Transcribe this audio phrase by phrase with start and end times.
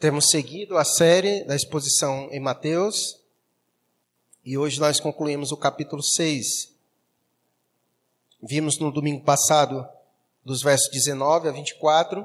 [0.00, 3.20] Temos seguido a série da exposição em Mateus
[4.42, 6.72] e hoje nós concluímos o capítulo 6.
[8.42, 9.86] Vimos no domingo passado
[10.42, 12.24] dos versos 19 a 24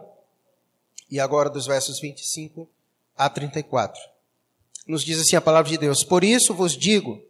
[1.12, 2.66] e agora dos versos 25
[3.18, 4.02] a 34.
[4.88, 7.21] Nos diz assim a palavra de Deus: Por isso vos digo,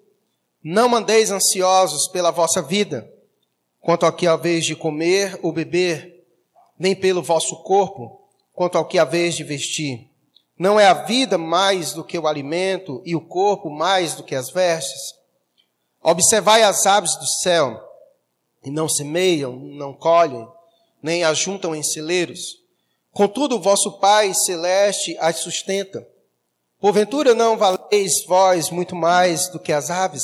[0.64, 3.12] não mandeis ansiosos pela vossa vida,
[3.82, 6.23] quanto ao que haveis de comer ou beber,
[6.77, 8.21] nem pelo vosso corpo,
[8.54, 10.14] quanto ao que haveis de vestir.
[10.57, 14.33] Não é a vida mais do que o alimento e o corpo mais do que
[14.33, 15.13] as vestes?
[16.01, 17.82] Observai as aves do céu,
[18.63, 20.47] e não semeiam, não colhem,
[21.01, 22.57] nem ajuntam em celeiros.
[23.11, 26.07] Contudo, vosso Pai celeste as sustenta.
[26.79, 30.24] Porventura não valeis vós muito mais do que as aves?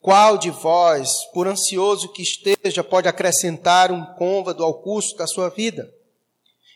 [0.00, 5.50] Qual de vós, por ansioso que esteja, pode acrescentar um côvado ao custo da sua
[5.50, 5.92] vida?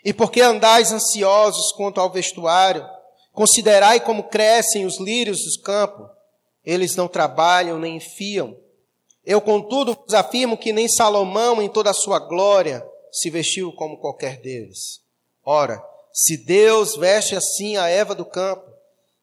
[0.04, 2.86] E porque andais ansiosos quanto ao vestuário,
[3.32, 6.06] considerai como crescem os lírios dos campos.
[6.64, 8.56] Eles não trabalham nem fiam.
[9.24, 13.98] Eu, contudo, vos afirmo que nem Salomão, em toda a sua glória, se vestiu como
[13.98, 15.00] qualquer deles.
[15.42, 15.82] Ora,
[16.12, 18.64] se Deus veste assim a Eva do campo,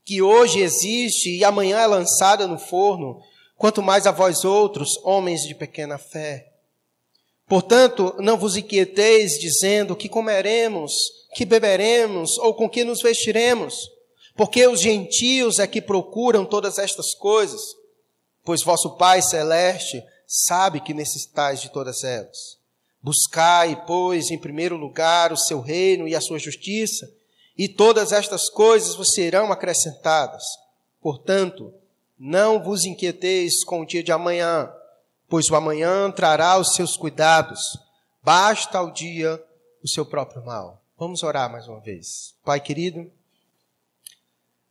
[0.04, 3.22] que hoje existe e amanhã é lançada no forno,
[3.56, 6.51] quanto mais a vós outros, homens de pequena fé.
[7.52, 10.94] Portanto, não vos inquieteis dizendo que comeremos,
[11.36, 13.92] que beberemos ou com que nos vestiremos,
[14.38, 17.60] porque os gentios é que procuram todas estas coisas,
[18.46, 22.58] pois vosso Pai celeste sabe que necessitais de todas elas.
[23.04, 27.12] Buscai, pois, em primeiro lugar o seu reino e a sua justiça,
[27.58, 30.44] e todas estas coisas vos serão acrescentadas.
[31.02, 31.74] Portanto,
[32.18, 34.72] não vos inquieteis com o dia de amanhã,
[35.32, 37.80] pois o amanhã trará os seus cuidados.
[38.22, 39.42] Basta ao dia
[39.82, 40.84] o seu próprio mal.
[41.00, 42.36] Vamos orar mais uma vez.
[42.44, 43.10] Pai querido,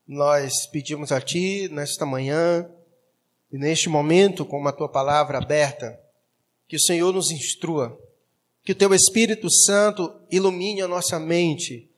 [0.07, 2.71] nós pedimos a Ti nesta manhã
[3.51, 5.99] e neste momento, com a Tua palavra aberta,
[6.69, 7.99] que o Senhor nos instrua,
[8.63, 11.91] que o Teu Espírito Santo ilumine a nossa mente,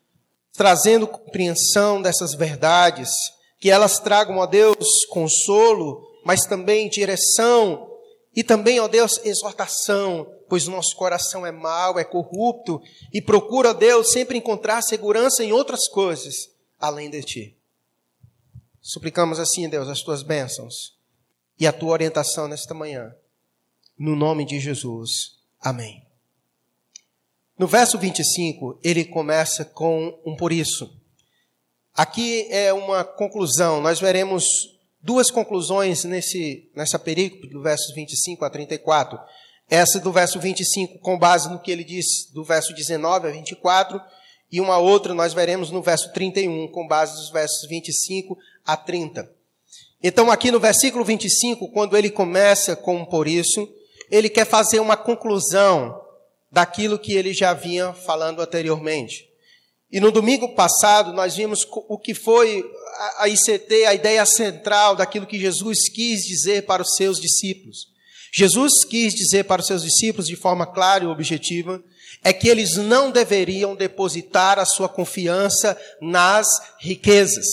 [0.52, 3.10] trazendo compreensão dessas verdades,
[3.58, 7.91] que elas tragam a Deus consolo, mas também direção
[8.34, 12.80] e também, ó Deus, exortação, pois o nosso coração é mau, é corrupto
[13.12, 16.50] e procura, Deus, sempre encontrar segurança em outras coisas
[16.80, 17.56] além de ti.
[18.80, 20.98] Suplicamos assim, Deus, as tuas bênçãos
[21.58, 23.14] e a tua orientação nesta manhã.
[23.96, 25.38] No nome de Jesus.
[25.60, 26.04] Amém.
[27.56, 30.92] No verso 25, ele começa com um por isso.
[31.94, 33.80] Aqui é uma conclusão.
[33.80, 34.71] Nós veremos
[35.02, 39.18] duas conclusões nesse, nessa perícope, do verso 25 a 34.
[39.68, 44.00] Essa do verso 25, com base no que ele diz do verso 19 a 24,
[44.50, 49.30] e uma outra nós veremos no verso 31, com base nos versos 25 a 30.
[50.02, 53.68] Então, aqui no versículo 25, quando ele começa com por isso,
[54.10, 55.98] ele quer fazer uma conclusão
[56.50, 59.31] daquilo que ele já vinha falando anteriormente.
[59.92, 62.64] E no domingo passado nós vimos o que foi
[63.18, 67.92] a ICT, a ideia central daquilo que Jesus quis dizer para os seus discípulos.
[68.32, 71.82] Jesus quis dizer para os seus discípulos de forma clara e objetiva
[72.24, 76.46] é que eles não deveriam depositar a sua confiança nas
[76.80, 77.44] riquezas.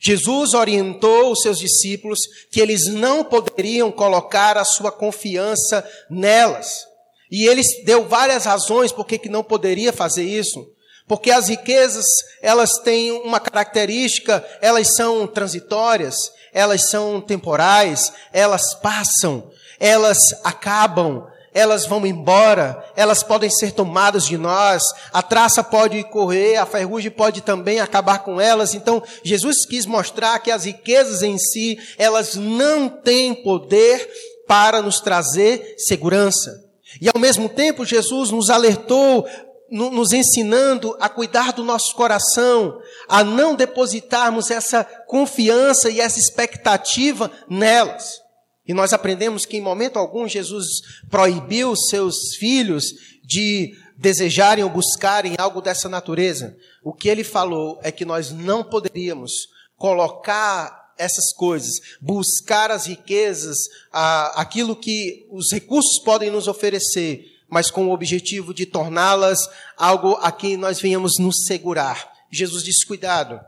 [0.00, 2.18] Jesus orientou os seus discípulos
[2.50, 6.86] que eles não poderiam colocar a sua confiança nelas.
[7.30, 10.71] E ele deu várias razões por que não poderia fazer isso.
[11.12, 12.06] Porque as riquezas,
[12.40, 16.16] elas têm uma característica, elas são transitórias,
[16.54, 24.38] elas são temporais, elas passam, elas acabam, elas vão embora, elas podem ser tomadas de
[24.38, 28.72] nós, a traça pode correr, a ferrugem pode também acabar com elas.
[28.72, 34.08] Então, Jesus quis mostrar que as riquezas em si, elas não têm poder
[34.48, 36.58] para nos trazer segurança.
[37.02, 39.26] E ao mesmo tempo, Jesus nos alertou
[39.72, 42.78] nos ensinando a cuidar do nosso coração,
[43.08, 48.20] a não depositarmos essa confiança e essa expectativa nelas.
[48.68, 50.66] E nós aprendemos que em momento algum Jesus
[51.10, 52.92] proibiu seus filhos
[53.24, 56.54] de desejarem ou buscarem algo dessa natureza.
[56.84, 59.32] O que ele falou é que nós não poderíamos
[59.76, 63.56] colocar essas coisas, buscar as riquezas,
[63.90, 69.38] aquilo que os recursos podem nos oferecer, mas com o objetivo de torná-las
[69.76, 72.10] algo a quem nós venhamos nos segurar.
[72.30, 73.38] Jesus disse: cuidado,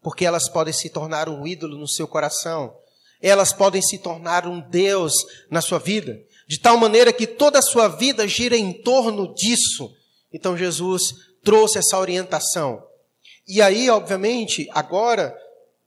[0.00, 2.74] porque elas podem se tornar um ídolo no seu coração,
[3.20, 5.12] elas podem se tornar um Deus
[5.50, 6.18] na sua vida,
[6.48, 9.94] de tal maneira que toda a sua vida gira em torno disso.
[10.32, 11.14] Então Jesus
[11.44, 12.82] trouxe essa orientação.
[13.46, 15.36] E aí, obviamente, agora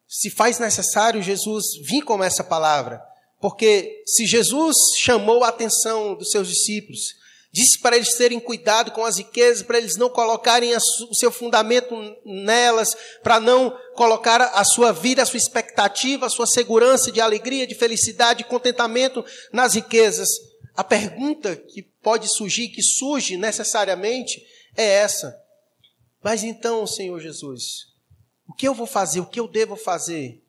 [0.08, 3.02] se faz necessário Jesus vir com essa palavra.
[3.42, 7.23] Porque se Jesus chamou a atenção dos seus discípulos,
[7.54, 11.96] disse para eles terem cuidado com as riquezas, para eles não colocarem o seu fundamento
[12.26, 17.68] nelas, para não colocar a sua vida, a sua expectativa, a sua segurança de alegria,
[17.68, 20.28] de felicidade, de contentamento nas riquezas.
[20.76, 24.44] A pergunta que pode surgir, que surge necessariamente,
[24.76, 25.40] é essa:
[26.24, 27.86] Mas então, Senhor Jesus,
[28.48, 29.20] o que eu vou fazer?
[29.20, 30.42] O que eu devo fazer?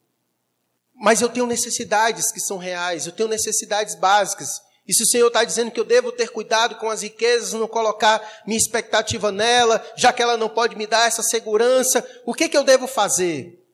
[0.94, 4.63] Mas eu tenho necessidades que são reais, eu tenho necessidades básicas.
[4.86, 7.66] E se o Senhor está dizendo que eu devo ter cuidado com as riquezas, não
[7.66, 12.48] colocar minha expectativa nela, já que ela não pode me dar essa segurança, o que,
[12.48, 13.64] que eu devo fazer?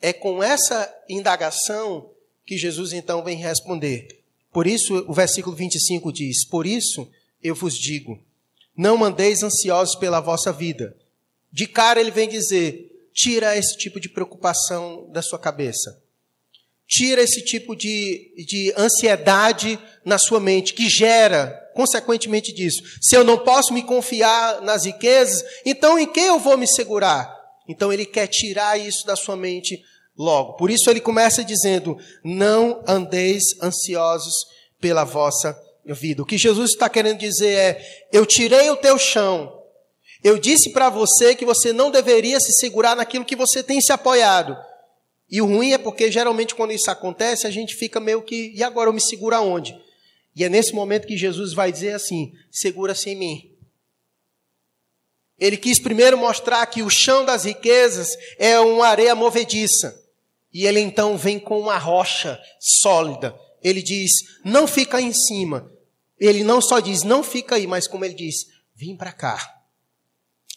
[0.00, 2.10] É com essa indagação
[2.44, 4.08] que Jesus então vem responder.
[4.50, 7.06] Por isso, o versículo 25 diz: Por isso
[7.42, 8.18] eu vos digo,
[8.76, 10.96] não mandeis ansiosos pela vossa vida.
[11.52, 16.02] De cara ele vem dizer: tira esse tipo de preocupação da sua cabeça.
[16.88, 22.82] Tira esse tipo de, de ansiedade na sua mente, que gera, consequentemente disso.
[23.02, 27.34] Se eu não posso me confiar nas riquezas, então em quem eu vou me segurar?
[27.68, 29.82] Então ele quer tirar isso da sua mente
[30.16, 30.54] logo.
[30.54, 34.46] Por isso ele começa dizendo: Não andeis ansiosos
[34.80, 36.22] pela vossa vida.
[36.22, 39.52] O que Jesus está querendo dizer é: Eu tirei o teu chão,
[40.22, 43.92] eu disse para você que você não deveria se segurar naquilo que você tem se
[43.92, 44.56] apoiado.
[45.28, 48.62] E o ruim é porque geralmente quando isso acontece, a gente fica meio que, e
[48.62, 49.76] agora eu me seguro aonde?
[50.34, 53.52] E é nesse momento que Jesus vai dizer assim: segura-se em mim.
[55.38, 58.08] Ele quis primeiro mostrar que o chão das riquezas
[58.38, 60.02] é uma areia movediça.
[60.52, 63.38] E ele então vem com uma rocha sólida.
[63.62, 64.12] Ele diz:
[64.44, 65.70] não fica aí em cima.
[66.18, 69.54] Ele não só diz, não fica aí, mas como ele diz, vem para cá.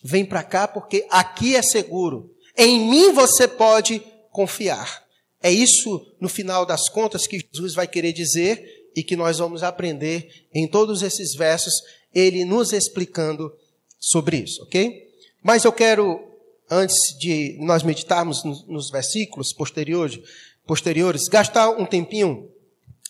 [0.01, 2.33] Vem para cá porque aqui é seguro.
[2.57, 5.03] Em mim você pode confiar.
[5.41, 9.63] É isso, no final das contas, que Jesus vai querer dizer e que nós vamos
[9.63, 11.73] aprender em todos esses versos,
[12.13, 13.51] ele nos explicando
[13.97, 15.07] sobre isso, ok?
[15.41, 16.19] Mas eu quero,
[16.69, 20.19] antes de nós meditarmos nos versículos posteriores,
[20.65, 22.49] posteriores gastar um tempinho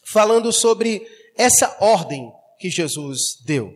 [0.05, 1.05] falando sobre
[1.35, 3.73] essa ordem que Jesus deu.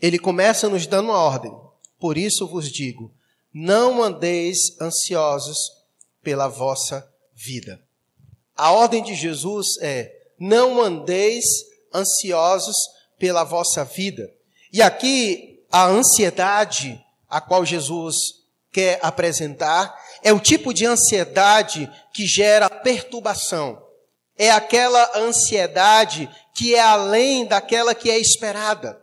[0.00, 1.52] Ele começa nos dando uma ordem.
[1.98, 3.12] Por isso vos digo:
[3.52, 5.58] não andeis ansiosos
[6.22, 7.80] pela vossa vida.
[8.56, 11.44] A ordem de Jesus é: não andeis
[11.94, 12.76] ansiosos
[13.18, 14.30] pela vossa vida.
[14.72, 18.14] E aqui a ansiedade a qual Jesus
[18.70, 23.82] quer apresentar é o tipo de ansiedade que gera perturbação.
[24.36, 29.00] É aquela ansiedade que é além daquela que é esperada.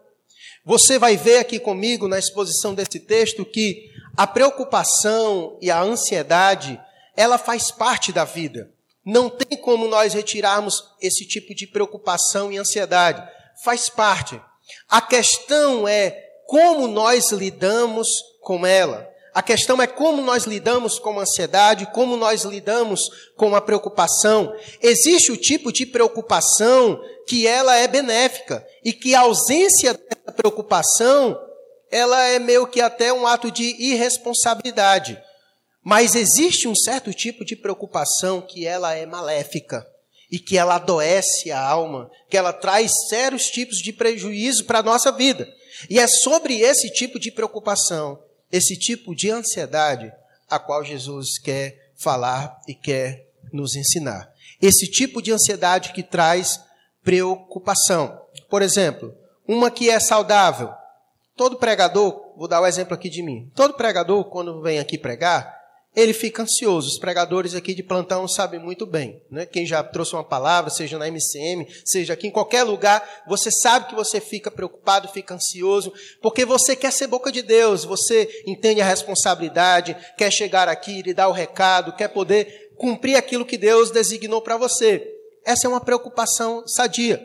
[0.65, 6.79] Você vai ver aqui comigo na exposição desse texto que a preocupação e a ansiedade,
[7.19, 8.71] ela faz parte da vida.
[9.05, 13.21] Não tem como nós retirarmos esse tipo de preocupação e ansiedade.
[13.61, 14.41] Faz parte.
[14.87, 16.11] A questão é
[16.47, 18.07] como nós lidamos
[18.39, 19.05] com ela.
[19.33, 24.55] A questão é como nós lidamos com a ansiedade, como nós lidamos com a preocupação.
[24.81, 31.37] Existe o tipo de preocupação que ela é benéfica e que a ausência dessa preocupação,
[31.91, 35.21] ela é meio que até um ato de irresponsabilidade.
[35.83, 39.85] Mas existe um certo tipo de preocupação que ela é maléfica
[40.31, 44.83] e que ela adoece a alma, que ela traz sérios tipos de prejuízo para a
[44.83, 45.51] nossa vida.
[45.89, 48.19] E é sobre esse tipo de preocupação
[48.51, 50.11] esse tipo de ansiedade
[50.49, 54.31] a qual Jesus quer falar e quer nos ensinar.
[54.61, 56.59] Esse tipo de ansiedade que traz
[57.03, 58.19] preocupação.
[58.49, 59.13] Por exemplo,
[59.47, 60.71] uma que é saudável.
[61.35, 63.49] Todo pregador, vou dar o um exemplo aqui de mim.
[63.55, 65.58] Todo pregador, quando vem aqui pregar,
[65.95, 66.87] ele fica ansioso.
[66.87, 69.21] Os pregadores aqui de plantão sabem muito bem.
[69.29, 69.45] Né?
[69.45, 73.87] Quem já trouxe uma palavra, seja na MCM, seja aqui em qualquer lugar, você sabe
[73.87, 75.91] que você fica preocupado, fica ansioso,
[76.21, 81.13] porque você quer ser boca de Deus, você entende a responsabilidade, quer chegar aqui, lhe
[81.13, 85.05] dar o recado, quer poder cumprir aquilo que Deus designou para você.
[85.45, 87.21] Essa é uma preocupação sadia.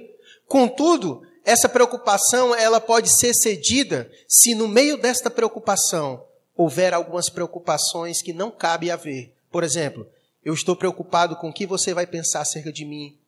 [0.49, 6.25] Contudo, essa preocupação ela pode ser cedida se no meio desta preocupação
[6.56, 9.34] houver algumas preocupações que não cabe haver.
[9.50, 10.06] Por exemplo,
[10.44, 13.18] eu estou preocupado com o que você vai pensar acerca de mim,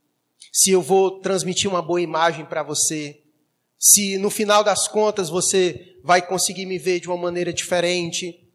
[0.53, 3.21] se eu vou transmitir uma boa imagem para você,
[3.79, 8.49] se no final das contas você vai conseguir me ver de uma maneira diferente,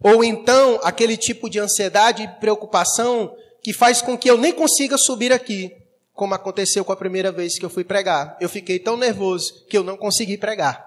[0.00, 4.96] ou então aquele tipo de ansiedade e preocupação que faz com que eu nem consiga
[4.98, 5.72] subir aqui,
[6.12, 8.36] como aconteceu com a primeira vez que eu fui pregar.
[8.40, 10.86] Eu fiquei tão nervoso que eu não consegui pregar.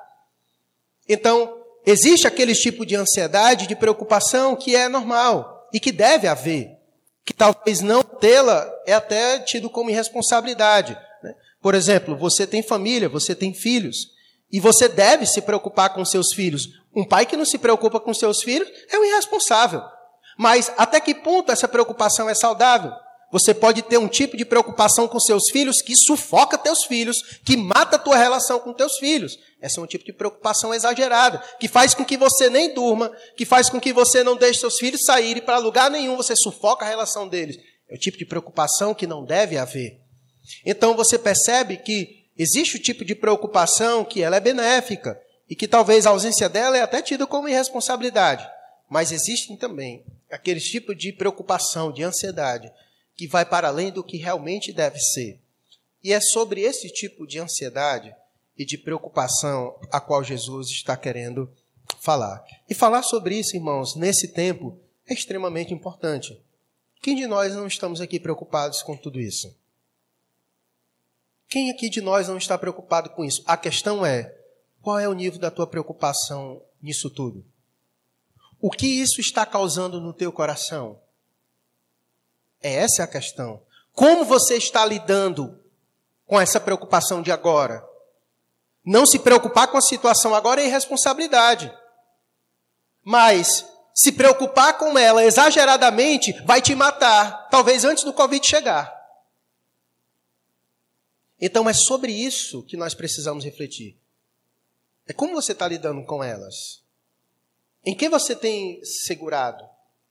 [1.07, 6.77] Então, existe aquele tipo de ansiedade, de preocupação que é normal e que deve haver,
[7.23, 10.97] que talvez não tê-la é até tido como irresponsabilidade.
[11.23, 11.33] Né?
[11.61, 14.15] Por exemplo, você tem família, você tem filhos,
[14.51, 16.69] e você deve se preocupar com seus filhos.
[16.95, 19.81] Um pai que não se preocupa com seus filhos é um irresponsável.
[20.37, 22.91] Mas até que ponto essa preocupação é saudável?
[23.35, 27.57] Você pode ter um tipo de preocupação com seus filhos que sufoca teus filhos, que
[27.57, 29.37] mata a tua relação com teus filhos.
[29.61, 33.43] Esse é um tipo de preocupação exagerada, que faz com que você nem durma, que
[33.43, 36.87] faz com que você não deixe seus filhos saírem para lugar nenhum, você sufoca a
[36.87, 37.57] relação deles.
[37.89, 39.99] É o tipo de preocupação que não deve haver.
[40.65, 45.67] Então você percebe que existe o tipo de preocupação que ela é benéfica e que
[45.67, 48.47] talvez a ausência dela é até tida como irresponsabilidade.
[48.89, 52.71] Mas existem também aqueles tipos de preocupação, de ansiedade,
[53.15, 55.39] que vai para além do que realmente deve ser.
[56.03, 58.15] E é sobre esse tipo de ansiedade
[58.57, 61.51] e de preocupação a qual Jesus está querendo
[61.99, 62.43] falar.
[62.69, 66.39] E falar sobre isso, irmãos, nesse tempo é extremamente importante.
[67.01, 69.55] Quem de nós não estamos aqui preocupados com tudo isso?
[71.47, 73.43] Quem aqui de nós não está preocupado com isso?
[73.45, 74.35] A questão é:
[74.81, 77.45] qual é o nível da tua preocupação nisso tudo?
[78.59, 80.99] O que isso está causando no teu coração?
[82.65, 83.61] É essa a questão.
[83.93, 85.63] Como você está lidando
[86.25, 87.87] com essa preocupação de agora?
[88.83, 91.71] Não se preocupar com a situação agora é irresponsabilidade.
[93.03, 98.91] Mas se preocupar com ela exageradamente vai te matar, talvez antes do Covid chegar.
[101.39, 103.95] Então é sobre isso que nós precisamos refletir.
[105.05, 106.83] É como você está lidando com elas.
[107.85, 109.63] Em que você tem segurado?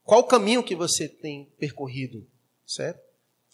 [0.05, 2.25] Qual o caminho que você tem percorrido?
[2.65, 2.99] Certo?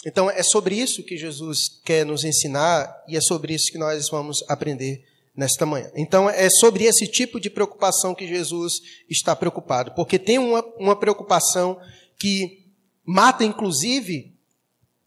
[0.05, 4.09] Então é sobre isso que Jesus quer nos ensinar e é sobre isso que nós
[4.09, 5.03] vamos aprender
[5.35, 5.91] nesta manhã.
[5.95, 8.73] Então é sobre esse tipo de preocupação que Jesus
[9.09, 11.79] está preocupado, porque tem uma, uma preocupação
[12.19, 12.65] que
[13.05, 14.35] mata inclusive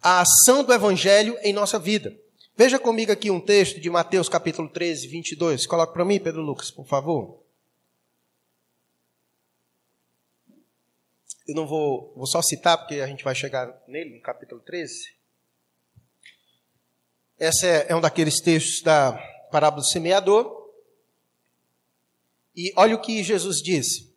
[0.00, 2.14] a ação do evangelho em nossa vida.
[2.56, 5.66] Veja comigo aqui um texto de Mateus capítulo 13, 22.
[5.66, 7.43] Coloca para mim, Pedro Lucas, por favor.
[11.46, 15.14] Eu não vou, vou só citar, porque a gente vai chegar nele, no capítulo 13.
[17.38, 19.12] Esse é, é um daqueles textos da
[19.50, 20.72] parábola do semeador.
[22.56, 24.14] E olha o que Jesus disse.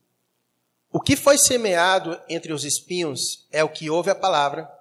[0.89, 4.71] O que foi semeado entre os espinhos é o que ouve a palavra,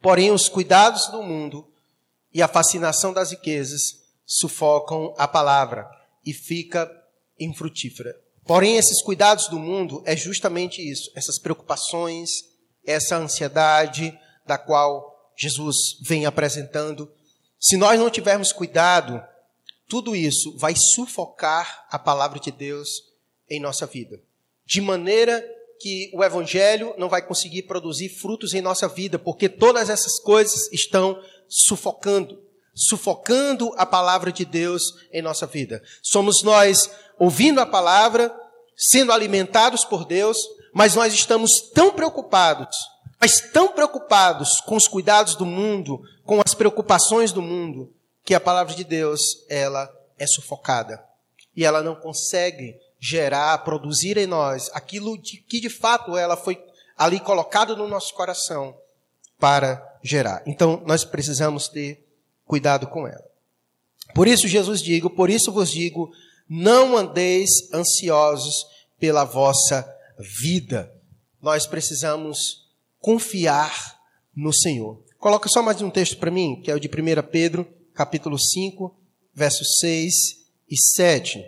[0.00, 1.72] porém os cuidados do mundo
[2.34, 5.88] e a fascinação das riquezas sufocam a palavra
[6.24, 6.90] e fica
[7.38, 8.25] infrutífera.
[8.46, 12.30] Porém, esses cuidados do mundo é justamente isso, essas preocupações,
[12.86, 17.10] essa ansiedade da qual Jesus vem apresentando.
[17.58, 19.22] Se nós não tivermos cuidado,
[19.88, 22.88] tudo isso vai sufocar a palavra de Deus
[23.50, 24.20] em nossa vida.
[24.64, 25.44] De maneira
[25.80, 30.72] que o evangelho não vai conseguir produzir frutos em nossa vida, porque todas essas coisas
[30.72, 32.42] estão sufocando,
[32.74, 35.82] sufocando a palavra de Deus em nossa vida.
[36.02, 38.34] Somos nós ouvindo a palavra,
[38.76, 40.36] sendo alimentados por Deus,
[40.72, 42.76] mas nós estamos tão preocupados,
[43.20, 47.92] mas tão preocupados com os cuidados do mundo, com as preocupações do mundo,
[48.24, 51.02] que a palavra de Deus, ela é sufocada.
[51.56, 56.62] E ela não consegue gerar, produzir em nós aquilo de, que de fato ela foi
[56.96, 58.76] ali colocado no nosso coração
[59.38, 60.42] para gerar.
[60.46, 62.04] Então nós precisamos ter
[62.44, 63.24] cuidado com ela.
[64.14, 66.10] Por isso Jesus digo, por isso vos digo,
[66.48, 68.64] não andeis ansiosos
[68.98, 69.86] pela vossa
[70.40, 70.92] vida.
[71.40, 72.66] Nós precisamos
[73.00, 73.98] confiar
[74.34, 75.02] no Senhor.
[75.18, 76.90] Coloca só mais um texto para mim, que é o de 1
[77.30, 78.96] Pedro, capítulo 5,
[79.34, 80.14] versos 6
[80.70, 81.44] e 7.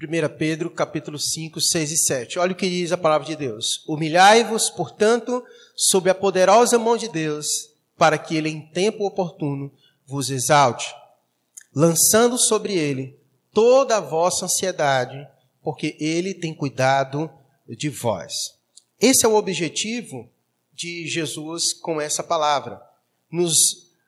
[0.00, 2.38] 1 Pedro, capítulo 5, 6 e 7.
[2.38, 3.84] Olha o que diz a palavra de Deus.
[3.88, 5.42] Humilhai-vos, portanto,
[5.74, 7.46] sob a poderosa mão de Deus,
[7.96, 9.72] para que ele em tempo oportuno
[10.08, 10.92] vos exalte,
[11.74, 13.14] lançando sobre ele
[13.52, 15.28] toda a vossa ansiedade,
[15.62, 17.30] porque ele tem cuidado
[17.68, 18.32] de vós.
[18.98, 20.28] Esse é o objetivo
[20.72, 22.80] de Jesus com essa palavra.
[23.30, 23.52] Nos,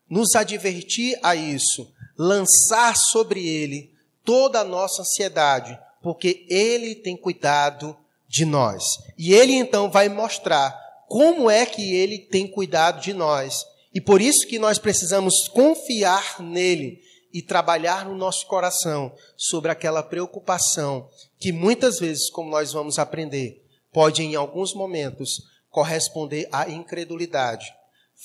[0.09, 3.92] nos advertir a isso, lançar sobre ele
[4.25, 7.95] toda a nossa ansiedade, porque ele tem cuidado
[8.26, 8.85] de nós.
[9.19, 10.73] E ele então vai mostrar
[11.09, 16.40] como é que ele tem cuidado de nós e por isso que nós precisamos confiar
[16.40, 22.99] nele e trabalhar no nosso coração sobre aquela preocupação que muitas vezes, como nós vamos
[22.99, 27.73] aprender, pode em alguns momentos corresponder à incredulidade,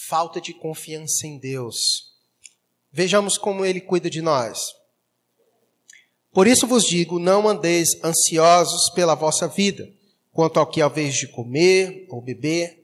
[0.07, 2.13] falta de confiança em Deus.
[2.91, 4.60] Vejamos como ele cuida de nós.
[6.31, 9.88] Por isso vos digo: não andeis ansiosos pela vossa vida,
[10.31, 12.84] quanto ao que haveis de comer ou beber,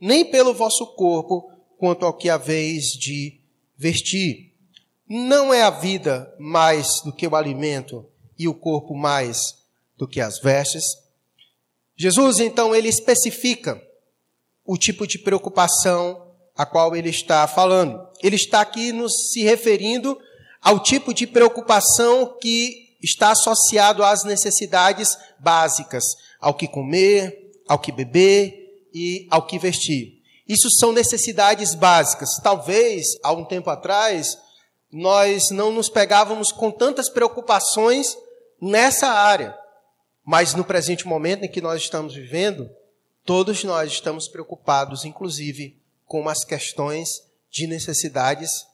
[0.00, 3.40] nem pelo vosso corpo, quanto ao que haveis de
[3.76, 4.52] vestir.
[5.08, 8.04] Não é a vida mais do que o alimento
[8.38, 9.38] e o corpo mais
[9.96, 10.84] do que as vestes?
[11.96, 13.80] Jesus, então, ele especifica
[14.64, 18.06] o tipo de preocupação a qual ele está falando.
[18.22, 20.18] Ele está aqui nos se referindo
[20.60, 26.04] ao tipo de preocupação que está associado às necessidades básicas,
[26.40, 30.15] ao que comer, ao que beber e ao que vestir.
[30.48, 32.38] Isso são necessidades básicas.
[32.42, 34.38] Talvez, há um tempo atrás,
[34.92, 38.16] nós não nos pegávamos com tantas preocupações
[38.60, 39.56] nessa área.
[40.24, 42.70] Mas no presente momento em que nós estamos vivendo,
[43.24, 48.66] todos nós estamos preocupados, inclusive, com as questões de necessidades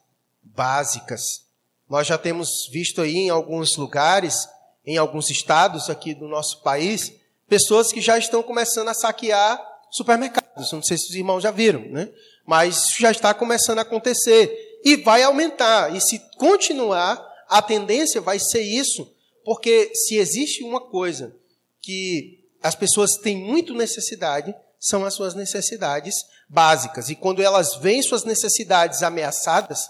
[0.42, 1.44] básicas.
[1.88, 4.48] Nós já temos visto aí em alguns lugares,
[4.84, 7.12] em alguns estados aqui do nosso país,
[7.48, 10.72] pessoas que já estão começando a saquear supermercados.
[10.72, 12.08] Não sei se os irmãos já viram, né?
[12.44, 15.94] Mas já está começando a acontecer e vai aumentar.
[15.94, 19.08] E se continuar, a tendência vai ser isso,
[19.44, 21.34] porque se existe uma coisa
[21.80, 26.14] que as pessoas têm muito necessidade, são as suas necessidades
[26.48, 27.08] básicas.
[27.08, 29.88] E quando elas veem suas necessidades ameaçadas,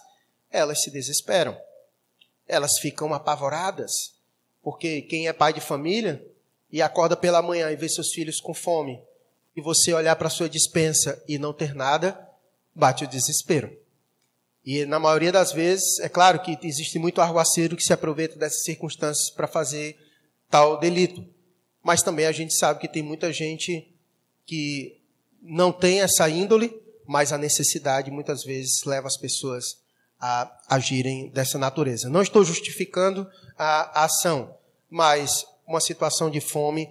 [0.51, 1.57] elas se desesperam
[2.53, 4.13] elas ficam apavoradas,
[4.63, 6.25] porque quem é pai de família
[6.71, 9.03] e acorda pela manhã e vê seus filhos com fome,
[9.57, 12.19] e você olhar para sua dispensa e não ter nada,
[12.75, 13.77] bate o desespero.
[14.65, 18.63] E na maioria das vezes, é claro que existe muito arruaceiro que se aproveita dessas
[18.63, 19.97] circunstâncias para fazer
[20.49, 21.27] tal delito.
[21.83, 23.93] Mas também a gente sabe que tem muita gente
[24.47, 25.01] que
[25.43, 26.73] não tem essa índole,
[27.07, 29.83] mas a necessidade muitas vezes leva as pessoas
[30.21, 32.09] a agirem dessa natureza.
[32.09, 33.29] Não estou justificando
[33.59, 34.55] a, ação,
[34.89, 36.89] mas uma situação de fome,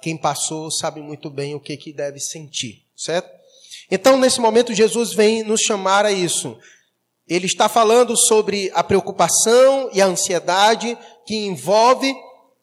[0.00, 3.30] quem passou sabe muito bem o que, que deve sentir, certo?
[3.90, 6.56] Então, nesse momento, Jesus vem nos chamar a isso.
[7.28, 10.96] Ele está falando sobre a preocupação e a ansiedade
[11.26, 12.12] que envolve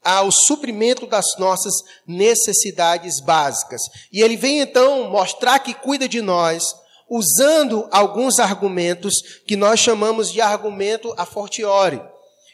[0.04, 1.74] ao suprimento das nossas
[2.08, 3.82] necessidades básicas.
[4.12, 6.64] E ele vem então mostrar que cuida de nós
[7.10, 12.02] usando alguns argumentos que nós chamamos de argumento a fortiori.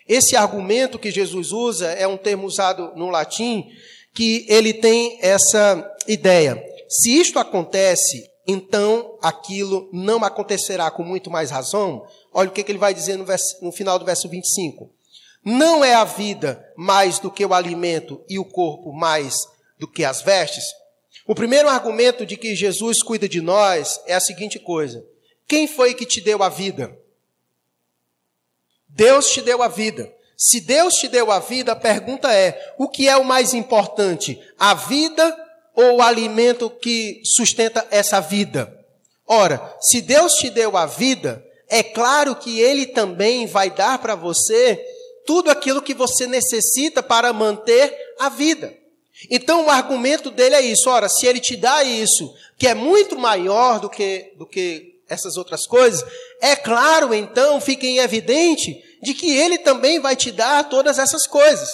[0.07, 3.71] Esse argumento que Jesus usa é um termo usado no latim
[4.13, 6.63] que ele tem essa ideia.
[6.87, 12.05] Se isto acontece, então aquilo não acontecerá com muito mais razão.
[12.31, 14.91] Olha o que, ele vai dizer no, verso, no final do verso 25.
[15.43, 19.47] Não é a vida mais do que o alimento e o corpo mais
[19.77, 20.63] do que as vestes?
[21.25, 25.05] O primeiro argumento de que Jesus cuida de nós é a seguinte coisa:
[25.47, 26.97] quem foi que te deu a vida?
[28.87, 30.13] Deus te deu a vida.
[30.37, 34.39] Se Deus te deu a vida, a pergunta é: o que é o mais importante?
[34.57, 35.35] A vida
[35.75, 38.73] ou o alimento que sustenta essa vida?
[39.27, 44.15] Ora, se Deus te deu a vida, é claro que Ele também vai dar para
[44.15, 44.79] você
[45.25, 48.73] tudo aquilo que você necessita para manter a vida.
[49.29, 53.17] Então o argumento dele é isso: ora, se ele te dá isso, que é muito
[53.17, 56.03] maior do que, do que essas outras coisas,
[56.41, 61.27] é claro, então, fica em evidente de que ele também vai te dar todas essas
[61.27, 61.69] coisas.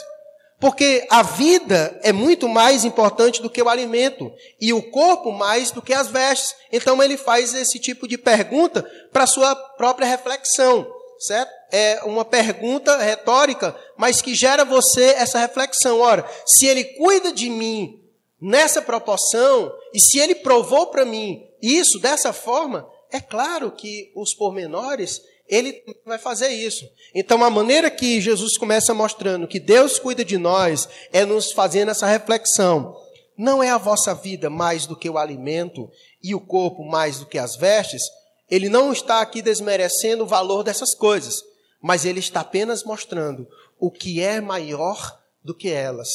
[0.59, 5.71] Porque a vida é muito mais importante do que o alimento e o corpo mais
[5.71, 6.53] do que as vestes.
[6.69, 10.85] Então ele faz esse tipo de pergunta para sua própria reflexão
[11.19, 11.51] certo?
[11.71, 15.99] É uma pergunta retórica, mas que gera você essa reflexão.
[15.99, 18.01] Ora, se ele cuida de mim
[18.41, 24.33] nessa proporção, e se ele provou para mim isso dessa forma, é claro que os
[24.33, 26.87] pormenores ele vai fazer isso.
[27.13, 31.89] Então, a maneira que Jesus começa mostrando que Deus cuida de nós é nos fazendo
[31.89, 32.95] essa reflexão.
[33.35, 35.89] Não é a vossa vida mais do que o alimento
[36.21, 38.03] e o corpo mais do que as vestes?
[38.49, 41.41] Ele não está aqui desmerecendo o valor dessas coisas,
[41.81, 43.47] mas ele está apenas mostrando
[43.79, 46.09] o que é maior do que elas.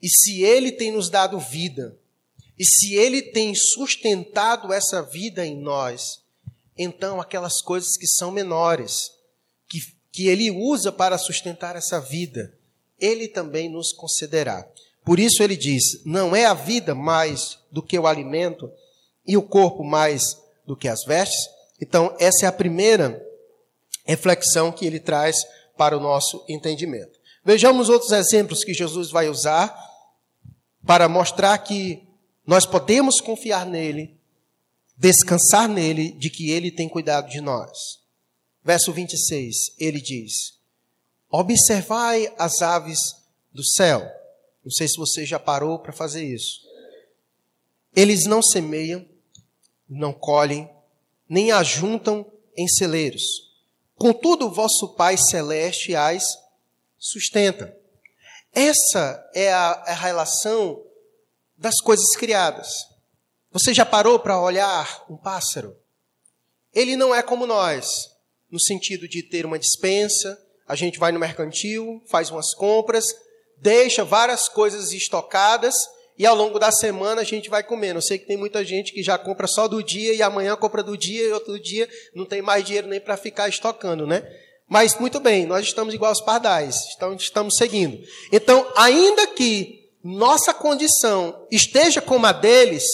[0.00, 1.98] E se ele tem nos dado vida,
[2.58, 6.21] e se ele tem sustentado essa vida em nós,
[6.76, 9.10] então aquelas coisas que são menores,
[9.68, 9.80] que,
[10.10, 12.52] que ele usa para sustentar essa vida,
[12.98, 14.66] ele também nos concederá.
[15.04, 18.70] Por isso ele diz: não é a vida mais do que o alimento
[19.26, 21.48] e o corpo mais do que as vestes?
[21.80, 23.20] Então, essa é a primeira
[24.04, 25.36] reflexão que ele traz
[25.76, 27.18] para o nosso entendimento.
[27.44, 29.76] Vejamos outros exemplos que Jesus vai usar
[30.86, 32.06] para mostrar que
[32.46, 34.11] nós podemos confiar nele,
[35.02, 38.00] descansar nele, de que ele tem cuidado de nós.
[38.62, 40.56] Verso 26, ele diz:
[41.28, 43.00] Observai as aves
[43.52, 44.00] do céu.
[44.64, 46.60] Não sei se você já parou para fazer isso.
[47.96, 49.04] Eles não semeiam,
[49.88, 50.70] não colhem,
[51.28, 52.24] nem ajuntam
[52.56, 53.24] em celeiros.
[53.96, 56.22] Contudo, vosso Pai Celeste as
[56.96, 57.76] sustenta.
[58.54, 60.80] Essa é a, a relação
[61.58, 62.91] das coisas criadas.
[63.52, 65.76] Você já parou para olhar um pássaro?
[66.72, 68.08] Ele não é como nós,
[68.50, 73.04] no sentido de ter uma dispensa, a gente vai no mercantil, faz umas compras,
[73.58, 75.74] deixa várias coisas estocadas
[76.18, 77.98] e ao longo da semana a gente vai comendo.
[77.98, 80.82] Eu sei que tem muita gente que já compra só do dia e amanhã compra
[80.82, 84.22] do dia e outro dia não tem mais dinheiro nem para ficar estocando, né?
[84.66, 88.02] Mas muito bem, nós estamos igual aos pardais, então estamos seguindo.
[88.32, 92.84] Então, ainda que nossa condição esteja como a deles,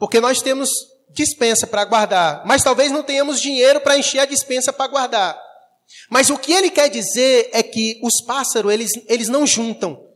[0.00, 0.68] porque nós temos
[1.10, 5.40] dispensa para guardar, mas talvez não tenhamos dinheiro para encher a dispensa para guardar.
[6.08, 10.08] Mas o que ele quer dizer é que os pássaros, eles, eles não juntam.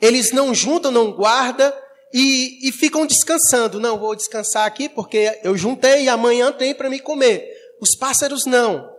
[0.00, 1.72] Eles não juntam, não guardam
[2.12, 3.78] e, e ficam descansando.
[3.78, 7.46] Não, vou descansar aqui porque eu juntei e amanhã tem para me comer.
[7.80, 8.90] Os pássaros não.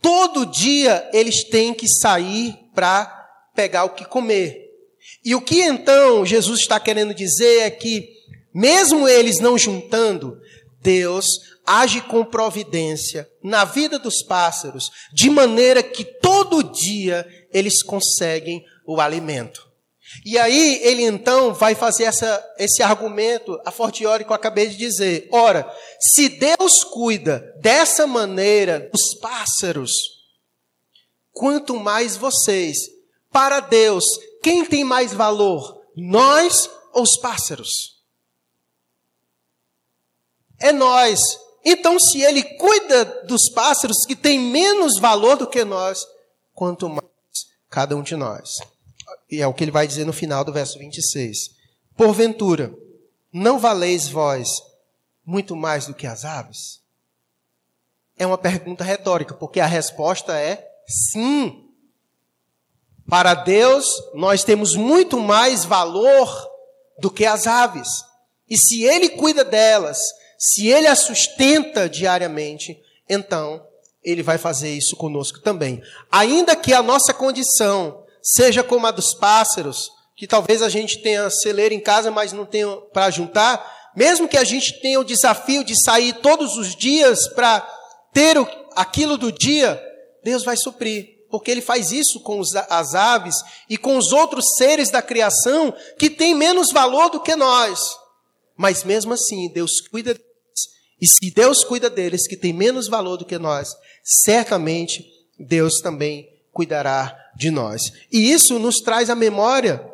[0.00, 3.06] Todo dia eles têm que sair para
[3.54, 4.62] pegar o que comer.
[5.24, 8.08] E o que então Jesus está querendo dizer é que,
[8.54, 10.38] mesmo eles não juntando,
[10.80, 11.24] Deus
[11.64, 19.00] age com providência na vida dos pássaros, de maneira que todo dia eles conseguem o
[19.00, 19.70] alimento.
[20.24, 24.76] E aí ele então vai fazer essa, esse argumento a fortiori que eu acabei de
[24.76, 25.28] dizer.
[25.32, 25.66] Ora,
[25.98, 29.92] se Deus cuida dessa maneira dos pássaros,
[31.32, 32.76] quanto mais vocês.
[33.30, 34.04] Para Deus,
[34.42, 35.80] quem tem mais valor?
[35.96, 37.91] Nós ou os pássaros?
[40.62, 41.20] É nós.
[41.64, 46.06] Então, se ele cuida dos pássaros que têm menos valor do que nós,
[46.54, 47.02] quanto mais
[47.68, 48.58] cada um de nós.
[49.30, 51.50] E é o que ele vai dizer no final do verso 26.
[51.96, 52.74] Porventura,
[53.32, 54.48] não valeis vós
[55.24, 56.82] muito mais do que as aves?
[58.16, 61.66] É uma pergunta retórica, porque a resposta é sim.
[63.08, 66.28] Para Deus, nós temos muito mais valor
[66.98, 67.88] do que as aves.
[68.48, 69.98] E se Ele cuida delas,
[70.44, 72.76] se Ele as sustenta diariamente,
[73.08, 73.64] então
[74.02, 75.80] Ele vai fazer isso conosco também.
[76.10, 81.30] Ainda que a nossa condição seja como a dos pássaros, que talvez a gente tenha
[81.30, 85.62] celeiro em casa, mas não tenha para juntar, mesmo que a gente tenha o desafio
[85.62, 87.60] de sair todos os dias para
[88.12, 88.36] ter
[88.74, 89.80] aquilo do dia,
[90.24, 91.20] Deus vai suprir.
[91.30, 93.36] Porque Ele faz isso com as aves
[93.70, 97.78] e com os outros seres da criação que têm menos valor do que nós.
[98.56, 100.18] Mas mesmo assim, Deus cuida.
[101.02, 105.04] E se Deus cuida deles, que têm menos valor do que nós, certamente
[105.36, 107.82] Deus também cuidará de nós.
[108.12, 109.84] E isso nos traz à memória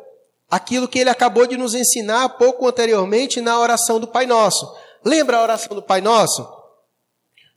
[0.47, 4.71] aquilo que ele acabou de nos ensinar pouco anteriormente na oração do Pai Nosso.
[5.03, 6.47] Lembra a oração do Pai Nosso?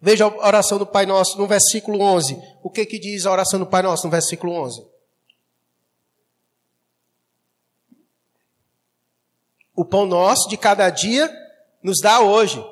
[0.01, 2.39] Veja a oração do Pai Nosso no versículo 11.
[2.63, 4.83] O que que diz a oração do Pai Nosso no versículo 11?
[9.77, 11.31] O pão nosso de cada dia
[11.83, 12.72] nos dá hoje.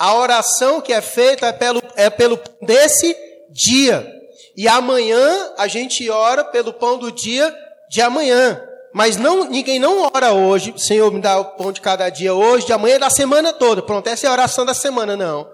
[0.00, 3.14] A oração que é feita é pelo, é pelo desse
[3.50, 4.10] dia.
[4.56, 7.54] E amanhã a gente ora pelo pão do dia
[7.90, 8.66] de amanhã.
[8.94, 12.64] Mas não, ninguém não ora hoje, Senhor, me dá o pão de cada dia hoje,
[12.64, 13.82] de amanhã, da semana toda.
[13.82, 15.46] Pronto, essa é a oração da semana, não.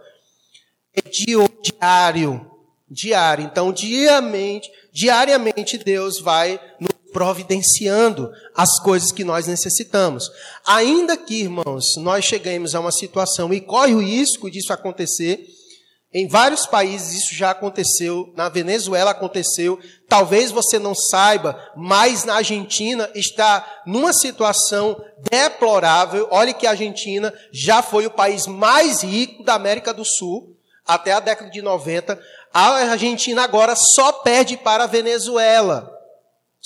[0.94, 2.48] É diário.
[2.88, 3.44] Diário.
[3.44, 10.30] Então, diariamente, diariamente Deus vai nos providenciando as coisas que nós necessitamos.
[10.66, 15.46] Ainda que, irmãos, nós cheguemos a uma situação e corre o risco disso acontecer,
[16.12, 22.34] em vários países isso já aconteceu, na Venezuela aconteceu, talvez você não saiba, mas na
[22.34, 26.28] Argentina está numa situação deplorável.
[26.30, 30.54] Olhe que a Argentina já foi o país mais rico da América do Sul
[30.86, 32.20] até a década de 90.
[32.52, 35.95] A Argentina agora só perde para a Venezuela.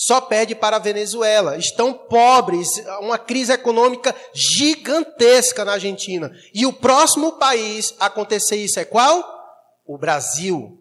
[0.06, 1.56] Só perde para a Venezuela.
[1.56, 2.68] Estão pobres,
[3.00, 6.32] uma crise econômica gigantesca na Argentina.
[6.54, 9.40] E o próximo país a acontecer isso é qual?
[9.90, 10.80] o Brasil.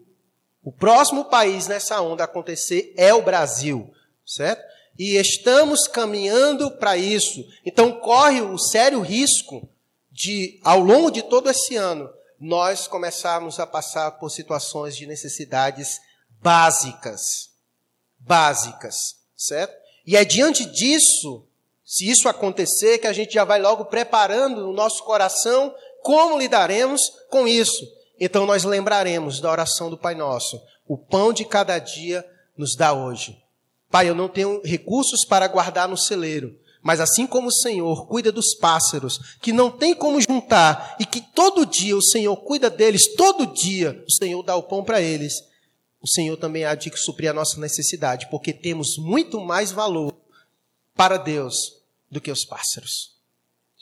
[0.62, 3.92] O próximo país nessa onda acontecer é o Brasil,
[4.24, 4.62] certo?
[4.96, 7.44] E estamos caminhando para isso.
[7.66, 9.68] Então corre o sério risco
[10.12, 16.00] de, ao longo de todo esse ano, nós começarmos a passar por situações de necessidades
[16.40, 17.49] básicas.
[18.20, 19.74] Básicas, certo?
[20.06, 21.44] E é diante disso,
[21.84, 27.00] se isso acontecer, que a gente já vai logo preparando no nosso coração como lidaremos
[27.28, 27.84] com isso.
[28.18, 30.60] Então nós lembraremos da oração do Pai Nosso.
[30.86, 32.24] O pão de cada dia
[32.56, 33.42] nos dá hoje.
[33.90, 38.30] Pai, eu não tenho recursos para guardar no celeiro, mas assim como o Senhor cuida
[38.30, 43.14] dos pássaros, que não tem como juntar, e que todo dia o Senhor cuida deles,
[43.16, 45.34] todo dia o Senhor dá o pão para eles,
[46.00, 50.14] o Senhor também há de suprir a nossa necessidade, porque temos muito mais valor
[50.94, 51.54] para Deus
[52.10, 53.18] do que os pássaros.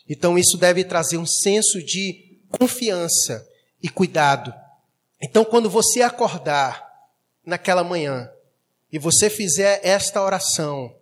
[0.08, 3.46] Então isso deve trazer um senso de confiança
[3.82, 4.52] e cuidado.
[5.20, 6.88] Então quando você acordar
[7.44, 8.28] naquela manhã
[8.90, 10.96] e você fizer esta oração,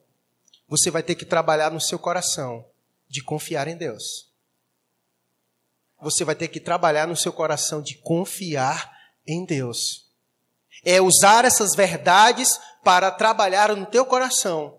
[0.69, 2.65] você vai ter que trabalhar no seu coração
[3.09, 4.31] de confiar em Deus.
[6.01, 8.93] Você vai ter que trabalhar no seu coração de confiar
[9.27, 10.06] em Deus.
[10.87, 14.79] É usar essas verdades para trabalhar no teu coração.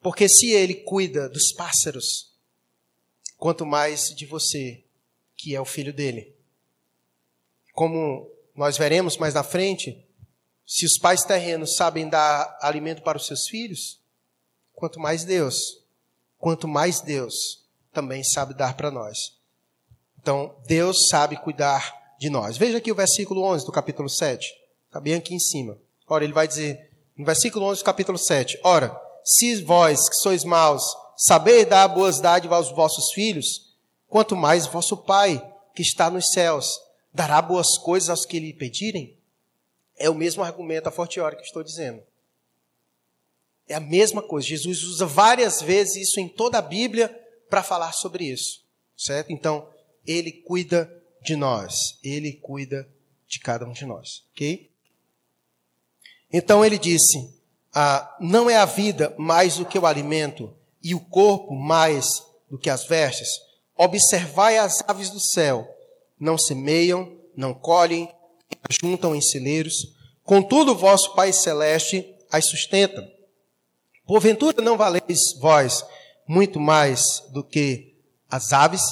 [0.00, 2.32] Porque se ele cuida dos pássaros,
[3.36, 4.84] quanto mais de você,
[5.36, 6.32] que é o filho dele.
[7.74, 10.06] Como nós veremos mais na frente,
[10.64, 14.00] se os pais terrenos sabem dar alimento para os seus filhos,
[14.72, 15.82] quanto mais Deus,
[16.38, 19.36] quanto mais Deus também sabe dar para nós.
[20.20, 22.56] Então, Deus sabe cuidar de nós.
[22.56, 24.61] Veja aqui o versículo 11 do capítulo 7.
[24.92, 25.78] Está bem aqui em cima.
[26.06, 28.60] Ora, ele vai dizer, no versículo 11 do capítulo 7.
[28.62, 30.84] Ora, se vós que sois maus,
[31.16, 33.74] saber dar boas dádivas aos vossos filhos,
[34.06, 35.42] quanto mais vosso Pai,
[35.74, 36.78] que está nos céus,
[37.10, 39.16] dará boas coisas aos que lhe pedirem?
[39.96, 42.02] É o mesmo argumento, a forte hora que estou dizendo.
[43.66, 44.46] É a mesma coisa.
[44.46, 47.08] Jesus usa várias vezes isso em toda a Bíblia
[47.48, 48.62] para falar sobre isso.
[48.94, 49.32] Certo?
[49.32, 49.66] Então,
[50.06, 51.98] ele cuida de nós.
[52.04, 52.86] Ele cuida
[53.26, 54.26] de cada um de nós.
[54.34, 54.70] Ok?
[56.32, 57.28] Então ele disse:
[57.74, 62.06] ah, Não é a vida mais do que o alimento, e o corpo mais
[62.50, 63.28] do que as vestes?
[63.76, 65.68] Observai as aves do céu:
[66.18, 68.08] não semeiam, não colhem,
[68.70, 73.06] juntam em celeiros, contudo, vosso Pai Celeste as sustenta.
[74.06, 75.84] Porventura não valeis vós
[76.26, 77.94] muito mais do que
[78.30, 78.82] as aves?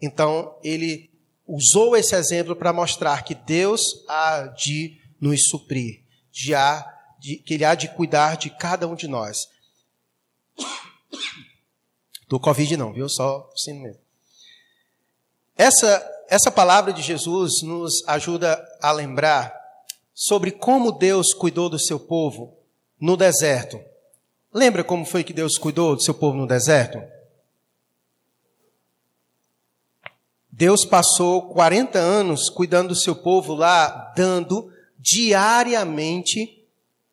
[0.00, 1.10] Então, ele
[1.46, 6.01] usou esse exemplo para mostrar que Deus há de nos suprir,
[6.32, 6.54] de
[7.20, 9.48] de, que Ele há de cuidar de cada um de nós.
[12.26, 13.08] Do Covid não, viu?
[13.08, 14.00] Só assim mesmo.
[15.56, 19.54] Essa essa palavra de Jesus nos ajuda a lembrar
[20.14, 22.56] sobre como Deus cuidou do seu povo
[22.98, 23.78] no deserto.
[24.50, 27.02] Lembra como foi que Deus cuidou do seu povo no deserto?
[30.50, 36.64] Deus passou 40 anos cuidando do seu povo lá, dando diariamente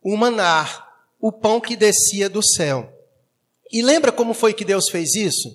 [0.01, 0.87] o manar,
[1.19, 2.93] o pão que descia do céu.
[3.71, 5.49] E lembra como foi que Deus fez isso?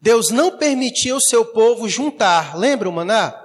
[0.00, 2.56] Deus não permitiu o seu povo juntar.
[2.56, 3.44] Lembra o maná?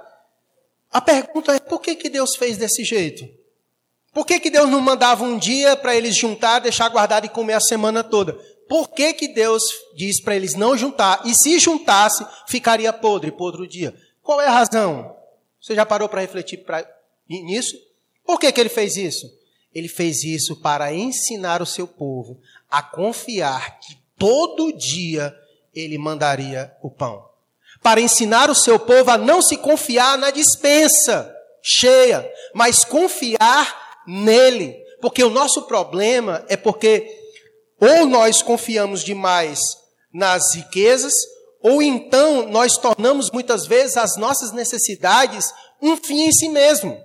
[0.90, 3.28] A pergunta é: por que, que Deus fez desse jeito?
[4.12, 7.54] Por que, que Deus não mandava um dia para eles juntar, deixar guardado e comer
[7.54, 8.32] a semana toda?
[8.68, 9.62] Por que, que Deus
[9.96, 11.20] diz para eles não juntar?
[11.24, 13.94] E se juntasse, ficaria podre por outro dia.
[14.22, 15.14] Qual é a razão?
[15.60, 16.86] Você já parou para refletir pra,
[17.28, 17.76] nisso?
[18.24, 19.26] Por que, que ele fez isso?
[19.74, 25.34] Ele fez isso para ensinar o seu povo a confiar que todo dia
[25.74, 27.28] ele mandaria o pão.
[27.82, 31.30] Para ensinar o seu povo a não se confiar na dispensa
[31.62, 34.76] cheia, mas confiar nele.
[35.00, 37.24] Porque o nosso problema é porque
[37.80, 39.60] ou nós confiamos demais
[40.12, 41.12] nas riquezas,
[41.60, 46.98] ou então nós tornamos muitas vezes as nossas necessidades um fim em si mesmo.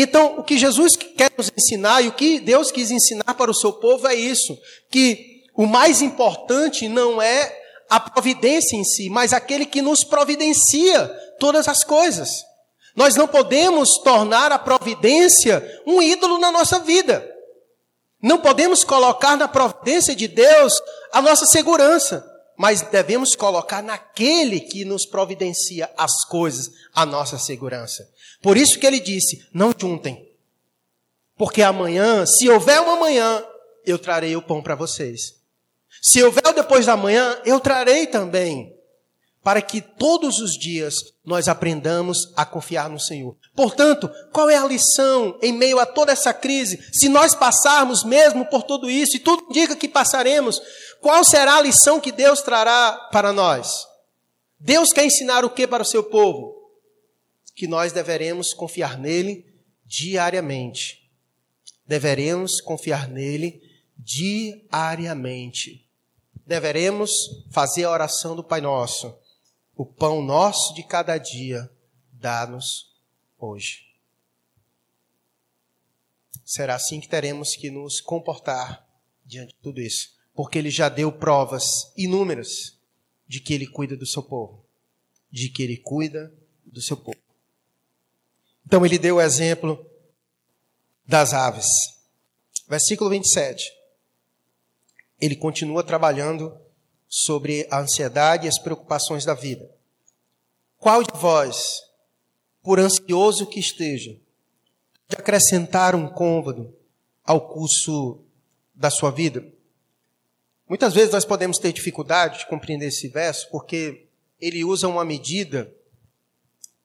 [0.00, 3.54] Então, o que Jesus quer nos ensinar e o que Deus quis ensinar para o
[3.54, 4.56] seu povo é isso:
[4.88, 7.52] que o mais importante não é
[7.90, 11.08] a providência em si, mas aquele que nos providencia
[11.40, 12.44] todas as coisas.
[12.94, 17.28] Nós não podemos tornar a providência um ídolo na nossa vida.
[18.22, 20.80] Não podemos colocar na providência de Deus
[21.12, 22.24] a nossa segurança,
[22.58, 28.06] mas devemos colocar naquele que nos providencia as coisas a nossa segurança.
[28.42, 30.28] Por isso que ele disse: não juntem.
[31.36, 33.44] Porque amanhã, se houver uma manhã,
[33.86, 35.36] eu trarei o pão para vocês.
[36.02, 38.74] Se houver o depois da manhã, eu trarei também,
[39.42, 40.94] para que todos os dias
[41.24, 43.36] nós aprendamos a confiar no Senhor.
[43.54, 46.78] Portanto, qual é a lição em meio a toda essa crise?
[46.92, 50.60] Se nós passarmos mesmo por tudo isso, e tudo indica que passaremos,
[51.00, 53.86] qual será a lição que Deus trará para nós?
[54.58, 56.70] Deus quer ensinar o que para o seu povo?
[57.54, 59.46] Que nós deveremos confiar nele
[59.84, 61.10] diariamente.
[61.86, 63.62] Deveremos confiar nele
[63.96, 65.88] diariamente
[66.48, 67.10] deveremos
[67.50, 69.14] fazer a oração do Pai Nosso.
[69.76, 71.70] O pão nosso de cada dia,
[72.10, 72.90] dá-nos
[73.38, 73.86] hoje.
[76.42, 78.88] será assim que teremos que nos comportar
[79.26, 80.17] diante de tudo isso.
[80.38, 81.64] Porque ele já deu provas
[81.96, 82.78] inúmeras
[83.26, 84.64] de que ele cuida do seu povo.
[85.32, 86.32] De que ele cuida
[86.64, 87.18] do seu povo.
[88.64, 89.84] Então ele deu o exemplo
[91.04, 91.66] das aves.
[92.68, 93.68] Versículo 27.
[95.20, 96.56] Ele continua trabalhando
[97.08, 99.68] sobre a ansiedade e as preocupações da vida.
[100.76, 101.82] Qual de vós,
[102.62, 104.12] por ansioso que esteja,
[105.08, 106.72] de acrescentar um côvado
[107.24, 108.20] ao curso
[108.72, 109.57] da sua vida?
[110.68, 114.06] Muitas vezes nós podemos ter dificuldade de compreender esse verso porque
[114.40, 115.72] ele usa uma medida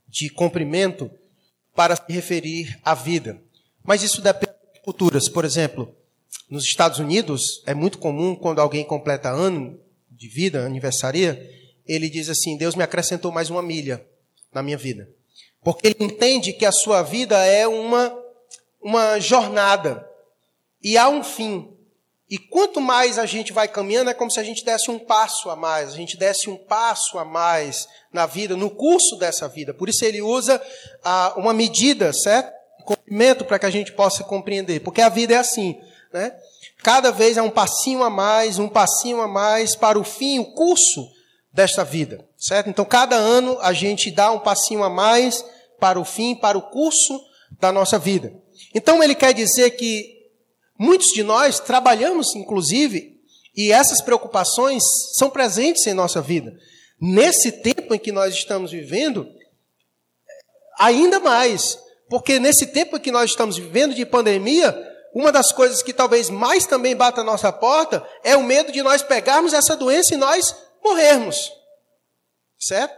[0.08, 1.12] de comprimento
[1.76, 3.42] para se referir à vida.
[3.84, 5.28] Mas isso depende de culturas.
[5.28, 5.94] Por exemplo,
[6.50, 11.50] nos Estados Unidos é muito comum quando alguém completa ano de vida, aniversaria,
[11.86, 14.06] ele diz assim: Deus me acrescentou mais uma milha
[14.54, 15.10] na minha vida.
[15.62, 18.16] Porque ele entende que a sua vida é uma,
[18.82, 20.08] uma jornada
[20.82, 21.73] e há um fim.
[22.34, 25.52] E quanto mais a gente vai caminhando, é como se a gente desse um passo
[25.52, 29.72] a mais, a gente desse um passo a mais na vida, no curso dessa vida.
[29.72, 30.60] Por isso ele usa
[31.04, 32.52] ah, uma medida, certo?
[32.86, 34.80] Comprimento para que a gente possa compreender.
[34.80, 35.80] Porque a vida é assim,
[36.12, 36.36] né?
[36.82, 40.56] Cada vez é um passinho a mais, um passinho a mais para o fim, o
[40.56, 41.08] curso
[41.54, 42.68] desta vida, certo?
[42.68, 45.46] Então, cada ano a gente dá um passinho a mais
[45.80, 47.24] para o fim, para o curso
[47.60, 48.34] da nossa vida.
[48.74, 50.23] Então, ele quer dizer que
[50.78, 53.14] muitos de nós trabalhamos, inclusive,
[53.56, 54.84] e essas preocupações
[55.18, 56.58] são presentes em nossa vida.
[57.00, 59.28] Nesse tempo em que nós estamos vivendo,
[60.80, 61.78] ainda mais,
[62.10, 64.76] porque nesse tempo em que nós estamos vivendo de pandemia,
[65.14, 68.82] uma das coisas que talvez mais também bata a nossa porta é o medo de
[68.82, 71.52] nós pegarmos essa doença e nós morrermos.
[72.60, 72.96] Certo?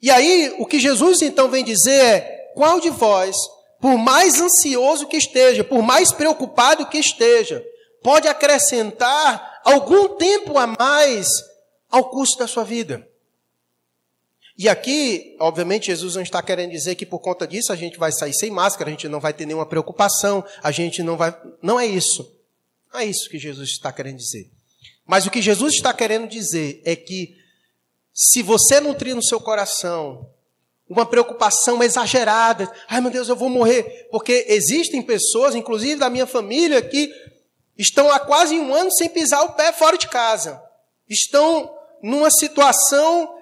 [0.00, 3.36] E aí, o que Jesus então vem dizer é: qual de vós,
[3.80, 7.64] por mais ansioso que esteja, por mais preocupado que esteja,
[8.02, 11.28] pode acrescentar algum tempo a mais
[11.90, 13.08] ao curso da sua vida?
[14.58, 18.10] E aqui, obviamente, Jesus não está querendo dizer que por conta disso a gente vai
[18.10, 21.32] sair sem máscara, a gente não vai ter nenhuma preocupação, a gente não vai.
[21.62, 22.36] Não é isso.
[22.92, 24.50] Não é isso que Jesus está querendo dizer.
[25.06, 27.36] Mas o que Jesus está querendo dizer é que
[28.12, 30.28] se você nutrir no seu coração
[30.88, 36.26] uma preocupação exagerada, ai meu Deus, eu vou morrer, porque existem pessoas, inclusive da minha
[36.26, 37.10] família, que
[37.76, 40.62] estão há quase um ano sem pisar o pé fora de casa,
[41.08, 41.70] estão
[42.02, 43.38] numa situação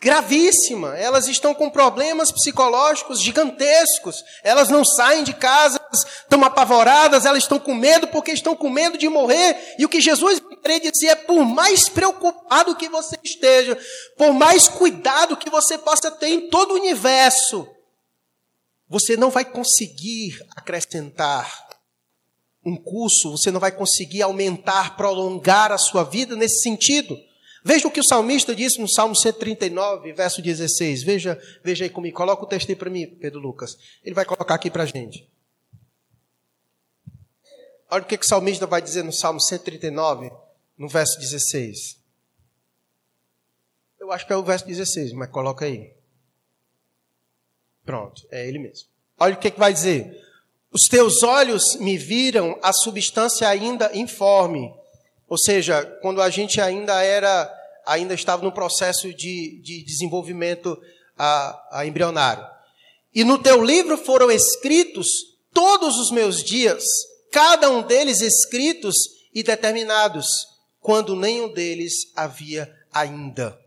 [0.00, 0.96] gravíssima.
[0.96, 4.24] Elas estão com problemas psicológicos gigantescos.
[4.42, 8.96] Elas não saem de casa, estão apavoradas, elas estão com medo porque estão com medo
[8.96, 9.74] de morrer.
[9.78, 13.78] E o que Jesus queria dizer é: por mais preocupado que você esteja,
[14.16, 17.66] por mais cuidado que você possa ter em todo o universo,
[18.88, 21.68] você não vai conseguir acrescentar
[22.64, 27.16] um curso, você não vai conseguir aumentar, prolongar a sua vida nesse sentido.
[27.62, 31.02] Veja o que o salmista disse no Salmo 139, verso 16.
[31.02, 32.16] Veja, veja aí comigo.
[32.16, 33.76] Coloca o texto aí para mim, Pedro Lucas.
[34.02, 35.28] Ele vai colocar aqui para a gente.
[37.90, 40.30] Olha o que, que o salmista vai dizer no Salmo 139,
[40.80, 41.96] no verso 16.
[44.00, 45.94] Eu acho que é o verso 16, mas coloca aí.
[47.84, 48.88] Pronto, é ele mesmo.
[49.16, 50.20] Olha o que, que vai dizer.
[50.72, 54.74] Os teus olhos me viram a substância ainda informe
[55.30, 57.48] ou seja, quando a gente ainda era,
[57.86, 60.76] ainda estava no processo de, de desenvolvimento
[61.16, 62.44] a, a embrionário.
[63.14, 65.06] E no teu livro foram escritos
[65.54, 66.82] todos os meus dias,
[67.30, 68.96] cada um deles escritos
[69.32, 70.26] e determinados,
[70.80, 73.58] quando nenhum deles havia ainda.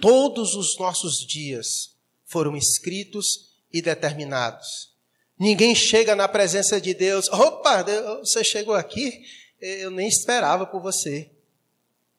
[0.00, 4.90] Todos os nossos dias foram escritos e determinados.
[5.38, 7.84] Ninguém chega na presença de Deus, opa,
[8.18, 9.24] você chegou aqui,
[9.60, 11.30] eu nem esperava por você.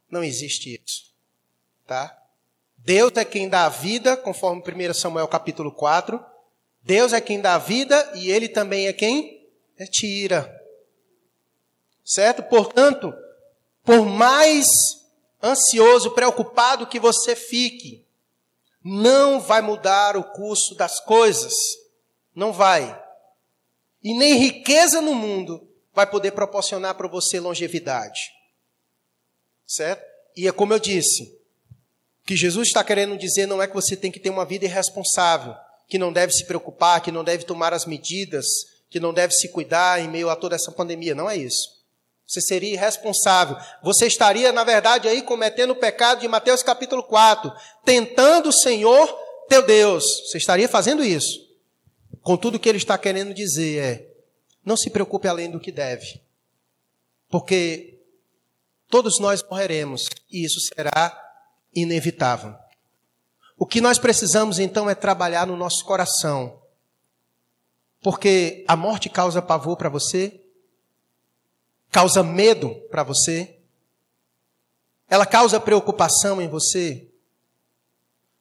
[0.09, 1.11] Não existe isso.
[1.87, 2.17] Tá?
[2.77, 6.23] Deus é quem dá a vida, conforme 1 Samuel capítulo 4.
[6.83, 9.47] Deus é quem dá a vida e ele também é quem
[9.91, 10.59] tira.
[12.03, 12.43] Certo?
[12.43, 13.13] Portanto,
[13.83, 14.67] por mais
[15.41, 18.05] ansioso, preocupado que você fique,
[18.83, 21.53] não vai mudar o curso das coisas.
[22.35, 22.99] Não vai.
[24.03, 28.31] E nem riqueza no mundo vai poder proporcionar para você longevidade.
[29.65, 30.03] Certo?
[30.35, 31.23] E é como eu disse,
[32.23, 34.65] o que Jesus está querendo dizer não é que você tem que ter uma vida
[34.65, 35.55] irresponsável,
[35.87, 38.45] que não deve se preocupar, que não deve tomar as medidas,
[38.89, 41.13] que não deve se cuidar em meio a toda essa pandemia.
[41.13, 41.80] Não é isso.
[42.31, 43.57] Você seria irresponsável.
[43.83, 47.51] Você estaria, na verdade, aí cometendo o pecado de Mateus capítulo 4,
[47.83, 49.05] tentando o Senhor
[49.49, 50.05] teu Deus.
[50.05, 51.45] Você estaria fazendo isso.
[52.21, 54.13] Contudo, o que ele está querendo dizer é:
[54.63, 56.21] não se preocupe além do que deve,
[57.29, 57.99] porque
[58.87, 61.13] todos nós morreremos e isso será
[61.75, 62.55] inevitável.
[63.57, 66.61] O que nós precisamos então é trabalhar no nosso coração,
[68.01, 70.40] porque a morte causa pavor para você,
[71.91, 73.57] causa medo para você,
[75.09, 77.07] ela causa preocupação em você.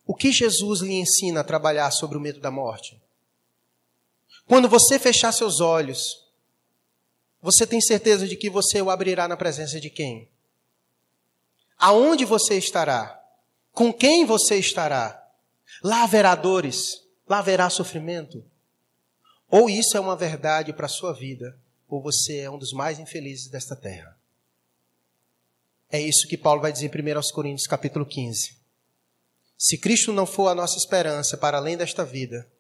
[0.06, 3.00] O que Jesus lhe ensina a trabalhar sobre o medo da morte?
[4.46, 6.24] Quando você fechar seus olhos,
[7.42, 10.28] você tem certeza de que você o abrirá na presença de quem?
[11.76, 13.20] Aonde você estará?
[13.72, 15.16] Com quem você estará?
[15.82, 18.44] Lá haverá dores, lá haverá sofrimento.
[19.48, 21.58] Ou isso é uma verdade para a sua vida,
[21.90, 24.16] ou você é um dos mais infelizes desta terra.
[25.90, 28.56] É isso que Paulo vai dizer em 1 Coríntios capítulo 15.
[29.58, 32.50] Se Cristo não for a nossa esperança para além desta vida,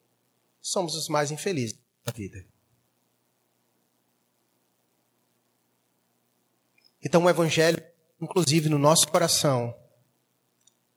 [0.60, 2.44] somos os mais infelizes da vida.
[7.02, 7.82] Então, o Evangelho,
[8.20, 9.74] inclusive no nosso coração,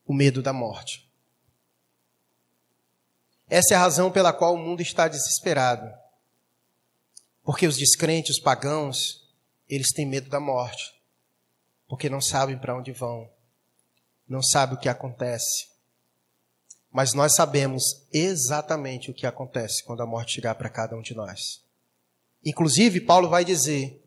[0.04, 1.10] o medo da morte.
[3.48, 6.03] Essa é a razão pela qual o mundo está desesperado.
[7.44, 9.22] Porque os descrentes, os pagãos,
[9.68, 10.94] eles têm medo da morte.
[11.86, 13.30] Porque não sabem para onde vão.
[14.26, 15.68] Não sabem o que acontece.
[16.90, 21.14] Mas nós sabemos exatamente o que acontece quando a morte chegar para cada um de
[21.14, 21.62] nós.
[22.42, 24.02] Inclusive, Paulo vai dizer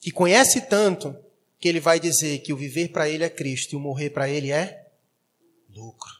[0.00, 1.16] que conhece tanto
[1.60, 4.28] que ele vai dizer que o viver para ele é Cristo e o morrer para
[4.28, 4.90] ele é
[5.68, 6.10] lucro.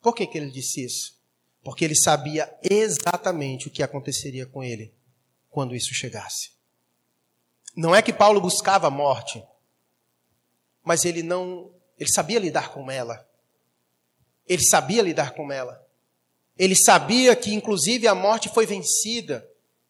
[0.00, 1.18] Por que, que ele disse isso?
[1.62, 4.92] Porque ele sabia exatamente o que aconteceria com ele
[5.52, 6.50] quando isso chegasse.
[7.76, 9.44] Não é que Paulo buscava a morte,
[10.82, 13.24] mas ele não, ele sabia lidar com ela.
[14.48, 15.86] Ele sabia lidar com ela.
[16.58, 19.48] Ele sabia que, inclusive, a morte foi vencida,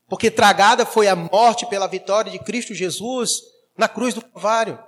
[0.09, 3.31] porque tragada foi a morte pela vitória de Cristo Jesus
[3.77, 4.79] na cruz do Calvário.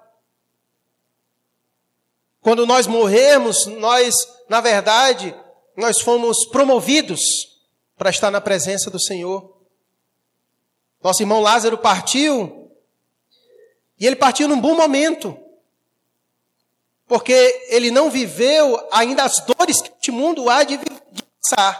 [2.40, 4.14] Quando nós morremos, nós,
[4.48, 5.34] na verdade,
[5.76, 7.20] nós fomos promovidos
[7.96, 9.53] para estar na presença do Senhor.
[11.04, 12.72] Nosso irmão Lázaro partiu,
[14.00, 15.38] e ele partiu num bom momento
[17.06, 17.32] porque
[17.68, 20.78] ele não viveu ainda as dores que este mundo há de
[21.42, 21.78] passar.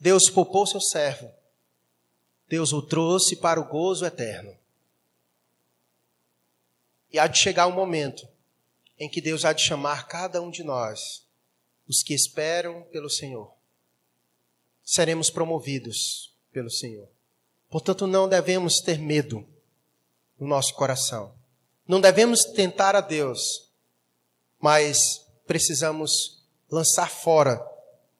[0.00, 1.32] Deus poupou seu servo.
[2.48, 4.58] Deus o trouxe para o gozo eterno.
[7.12, 8.26] E há de chegar um momento
[8.98, 11.24] em que Deus há de chamar cada um de nós,
[11.88, 13.54] os que esperam pelo Senhor.
[14.82, 17.08] Seremos promovidos pelo Senhor.
[17.70, 19.46] Portanto, não devemos ter medo
[20.38, 21.32] no nosso coração.
[21.86, 23.70] Não devemos tentar a Deus,
[24.60, 24.98] mas
[25.46, 27.60] precisamos lançar fora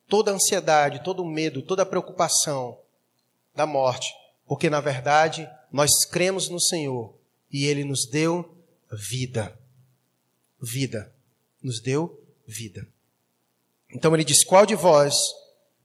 [0.08, 2.78] toda a ansiedade, todo o medo, toda a preocupação
[3.54, 4.12] da morte,
[4.46, 7.14] porque na verdade nós cremos no Senhor
[7.50, 8.56] e Ele nos deu
[8.90, 9.58] vida.
[10.60, 11.12] Vida.
[11.62, 12.86] Nos deu vida.
[13.90, 15.14] Então ele diz: Qual de vós,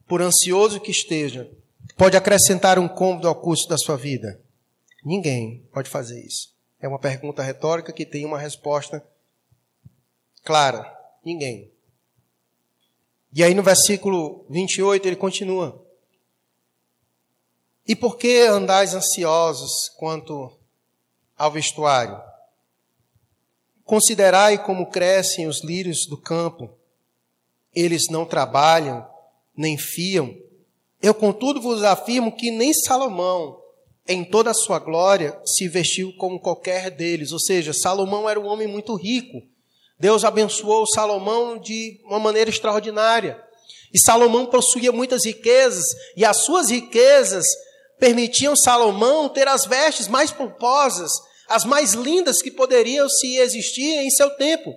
[0.06, 1.50] por ansioso que esteja,
[1.98, 4.40] pode acrescentar um cômodo ao custo da sua vida?
[5.04, 6.56] Ninguém pode fazer isso.
[6.80, 9.04] É uma pergunta retórica que tem uma resposta
[10.44, 10.96] clara.
[11.24, 11.72] Ninguém.
[13.34, 15.84] E aí no versículo 28 ele continua.
[17.86, 20.56] E por que andais ansiosos quanto
[21.36, 22.20] ao vestuário?
[23.84, 26.70] Considerai como crescem os lírios do campo.
[27.74, 29.08] Eles não trabalham,
[29.56, 30.47] nem fiam.
[31.00, 33.56] Eu, contudo, vos afirmo que nem Salomão,
[34.06, 37.30] em toda a sua glória, se vestiu como qualquer deles.
[37.30, 39.42] Ou seja, Salomão era um homem muito rico.
[39.98, 43.40] Deus abençoou Salomão de uma maneira extraordinária.
[43.92, 45.84] E Salomão possuía muitas riquezas,
[46.16, 47.44] e as suas riquezas
[47.98, 51.10] permitiam Salomão ter as vestes mais pomposas,
[51.48, 54.74] as mais lindas que poderiam se existir em seu tempo.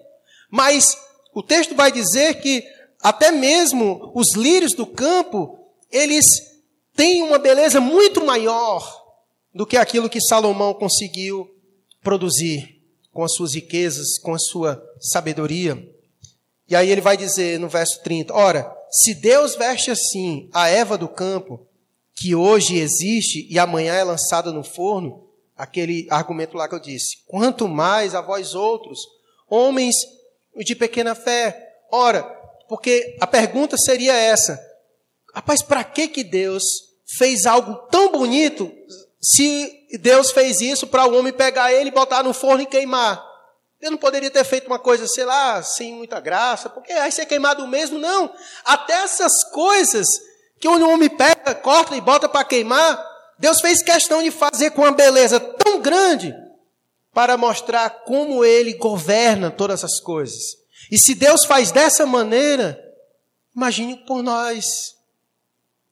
[0.50, 0.98] Mas
[1.34, 2.64] o texto vai dizer que
[3.02, 5.61] até mesmo os lírios do campo,
[5.92, 6.26] eles
[6.96, 9.02] têm uma beleza muito maior
[9.54, 11.50] do que aquilo que Salomão conseguiu
[12.02, 12.82] produzir
[13.12, 15.78] com as suas riquezas, com a sua sabedoria.
[16.68, 20.98] E aí ele vai dizer no verso 30: Ora, se Deus veste assim a Eva
[20.98, 21.66] do campo,
[22.16, 25.28] que hoje existe e amanhã é lançada no forno,
[25.58, 29.00] aquele argumento lá que eu disse, quanto mais a vós outros,
[29.50, 29.96] homens
[30.56, 31.76] de pequena fé.
[31.92, 32.24] Ora,
[32.68, 34.60] porque a pergunta seria essa:
[35.34, 36.64] rapaz, para que que Deus
[37.18, 38.72] fez algo tão bonito
[39.22, 43.24] se Deus fez isso para o homem pegar ele, botar no forno e queimar.
[43.80, 47.26] Ele não poderia ter feito uma coisa, sei lá, sem muita graça, porque aí ser
[47.26, 48.32] queimado mesmo, não.
[48.64, 50.08] Até essas coisas
[50.60, 53.04] que o homem pega, corta e bota para queimar,
[53.40, 56.34] Deus fez questão de fazer com uma beleza tão grande
[57.12, 60.58] para mostrar como ele governa todas as coisas.
[60.92, 62.80] E se Deus faz dessa maneira,
[63.56, 64.96] imagine por nós.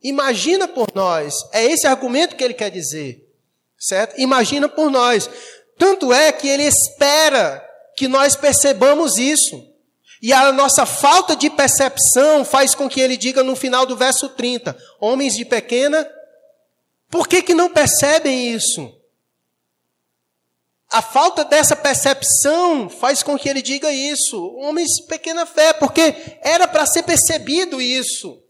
[0.01, 1.33] Imagina por nós.
[1.51, 3.25] É esse argumento que ele quer dizer.
[3.77, 4.19] Certo?
[4.19, 5.29] Imagina por nós.
[5.77, 9.65] Tanto é que ele espera que nós percebamos isso.
[10.21, 14.27] E a nossa falta de percepção faz com que ele diga no final do verso
[14.29, 16.09] 30, homens de pequena
[17.09, 18.95] por que, que não percebem isso?
[20.91, 24.55] A falta dessa percepção faz com que ele diga isso.
[24.55, 28.41] Homens de pequena fé, porque era para ser percebido isso.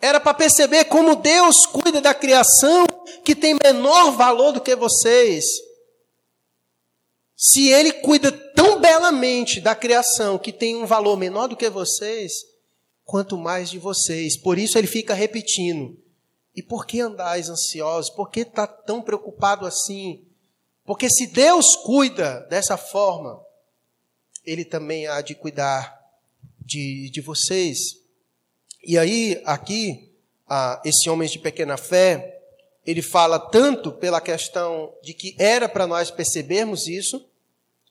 [0.00, 2.86] Era para perceber como Deus cuida da criação
[3.24, 5.44] que tem menor valor do que vocês.
[7.36, 12.32] Se Ele cuida tão belamente da criação que tem um valor menor do que vocês,
[13.04, 14.36] quanto mais de vocês.
[14.36, 15.96] Por isso Ele fica repetindo:
[16.54, 18.10] e por que andais ansiosos?
[18.10, 20.24] Por que está tão preocupado assim?
[20.84, 23.40] Porque se Deus cuida dessa forma,
[24.44, 25.98] Ele também há de cuidar
[26.60, 27.78] de, de vocês.
[28.84, 30.12] E aí, aqui,
[30.84, 32.40] esse homem de pequena fé,
[32.86, 37.24] ele fala tanto pela questão de que era para nós percebermos isso,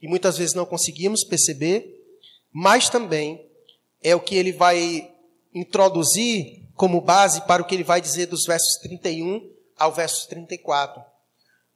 [0.02, 1.94] e muitas vezes não conseguimos perceber,
[2.52, 3.48] mas também
[4.02, 5.14] é o que ele vai
[5.54, 11.04] introduzir como base para o que ele vai dizer dos versos 31 ao verso 34.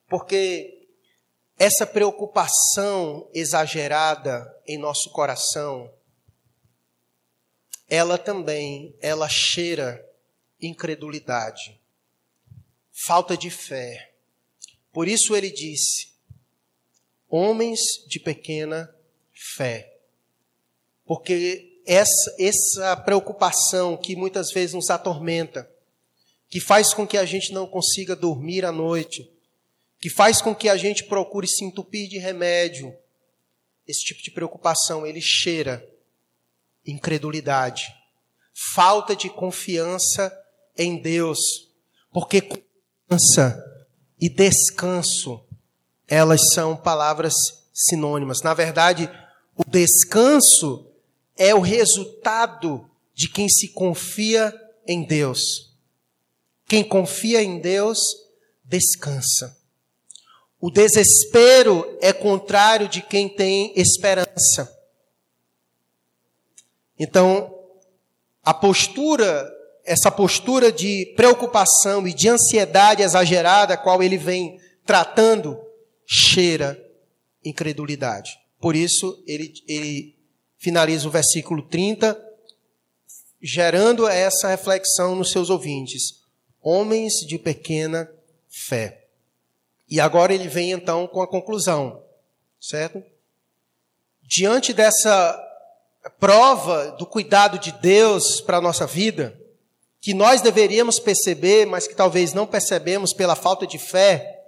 [0.07, 0.87] Porque
[1.57, 5.91] essa preocupação exagerada em nosso coração,
[7.91, 10.01] ela também, ela cheira
[10.61, 11.77] incredulidade,
[13.05, 14.13] falta de fé.
[14.93, 16.13] Por isso ele disse:
[17.27, 18.89] homens de pequena
[19.57, 19.93] fé.
[21.05, 25.69] Porque essa, essa preocupação que muitas vezes nos atormenta,
[26.47, 29.29] que faz com que a gente não consiga dormir à noite,
[29.99, 32.95] que faz com que a gente procure se entupir de remédio,
[33.85, 35.90] esse tipo de preocupação, ele cheira
[36.85, 37.93] incredulidade,
[38.73, 40.31] falta de confiança
[40.77, 41.39] em Deus,
[42.11, 43.63] porque confiança
[44.19, 45.43] e descanso,
[46.07, 47.33] elas são palavras
[47.73, 48.41] sinônimas.
[48.41, 49.09] Na verdade,
[49.55, 50.87] o descanso
[51.37, 54.53] é o resultado de quem se confia
[54.87, 55.71] em Deus.
[56.67, 57.99] Quem confia em Deus,
[58.63, 59.57] descansa.
[60.59, 64.80] O desespero é contrário de quem tem esperança.
[67.03, 67.51] Então,
[68.43, 69.51] a postura,
[69.83, 75.59] essa postura de preocupação e de ansiedade exagerada, a qual ele vem tratando,
[76.05, 76.79] cheira
[77.43, 78.37] incredulidade.
[78.59, 80.15] Por isso, ele, ele
[80.59, 82.23] finaliza o versículo 30,
[83.41, 86.21] gerando essa reflexão nos seus ouvintes.
[86.61, 88.07] Homens de pequena
[88.47, 89.07] fé.
[89.89, 92.03] E agora ele vem então com a conclusão,
[92.59, 93.03] certo?
[94.21, 95.47] Diante dessa
[96.09, 99.39] prova do cuidado de Deus para a nossa vida,
[99.99, 104.39] que nós deveríamos perceber, mas que talvez não percebemos pela falta de fé,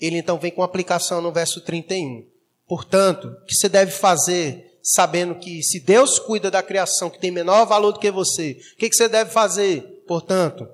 [0.00, 2.26] ele então vem com aplicação no verso 31.
[2.66, 7.30] Portanto, o que você deve fazer sabendo que se Deus cuida da criação que tem
[7.30, 10.02] menor valor do que você, o que, você deve fazer?
[10.06, 10.68] Portanto,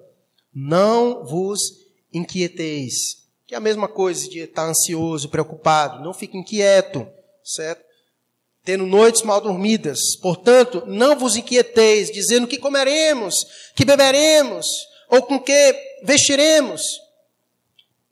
[0.54, 1.60] não vos
[2.12, 3.26] inquieteis.
[3.46, 6.02] Que é a mesma coisa de estar ansioso, preocupado.
[6.02, 7.06] Não fique inquieto,
[7.44, 7.85] certo?
[8.66, 9.98] Tendo noites mal dormidas.
[10.20, 13.34] Portanto, não vos inquieteis, dizendo que comeremos,
[13.74, 14.66] que beberemos,
[15.08, 16.82] ou com que vestiremos.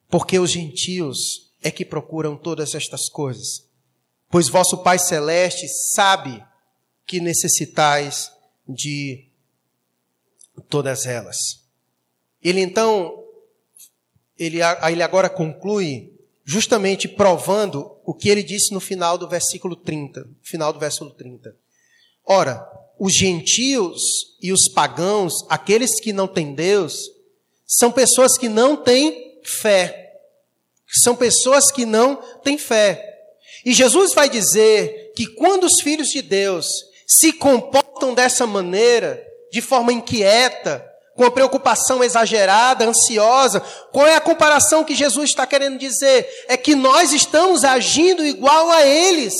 [0.09, 3.65] Porque os gentios é que procuram todas estas coisas
[4.35, 6.45] pois vosso Pai Celeste sabe
[7.07, 8.33] que necessitais
[8.69, 9.29] de
[10.69, 11.37] todas elas.
[12.43, 13.23] Ele então,
[14.37, 14.59] ele,
[14.91, 20.73] ele agora conclui justamente provando o que ele disse no final do versículo 30, final
[20.73, 21.55] do versículo 30.
[22.27, 22.67] Ora,
[22.99, 24.01] os gentios
[24.41, 27.11] e os pagãos, aqueles que não têm Deus,
[27.67, 30.13] são pessoas que não têm fé.
[31.03, 33.11] São pessoas que não têm fé.
[33.65, 36.67] E Jesus vai dizer que quando os filhos de Deus
[37.07, 40.85] se comportam dessa maneira, de forma inquieta,
[41.15, 43.61] com a preocupação exagerada, ansiosa,
[43.93, 46.29] qual é a comparação que Jesus está querendo dizer?
[46.49, 49.35] É que nós estamos agindo igual a eles,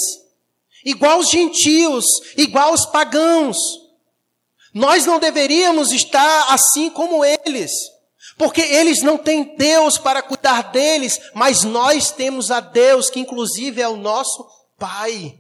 [0.85, 2.05] igual aos gentios,
[2.37, 3.57] igual aos pagãos.
[4.73, 7.73] Nós não deveríamos estar assim como eles.
[8.37, 13.81] Porque eles não têm Deus para cuidar deles, mas nós temos a Deus, que inclusive
[13.81, 14.45] é o nosso
[14.77, 15.39] Pai.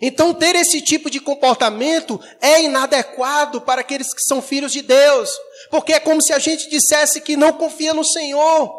[0.00, 5.30] Então, ter esse tipo de comportamento é inadequado para aqueles que são filhos de Deus,
[5.70, 8.72] porque é como se a gente dissesse que não confia no Senhor,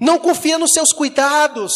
[0.00, 1.72] não confia nos seus cuidados.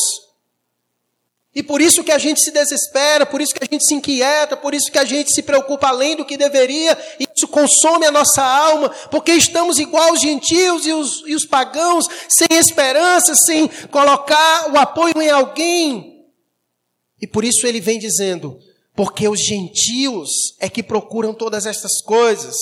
[1.52, 4.56] E por isso que a gente se desespera, por isso que a gente se inquieta,
[4.56, 8.12] por isso que a gente se preocupa além do que deveria, e isso consome a
[8.12, 13.66] nossa alma, porque estamos igual os gentios e os, e os pagãos, sem esperança, sem
[13.90, 16.09] colocar o apoio em alguém.
[17.20, 18.58] E por isso ele vem dizendo:
[18.94, 22.54] porque os gentios é que procuram todas estas coisas,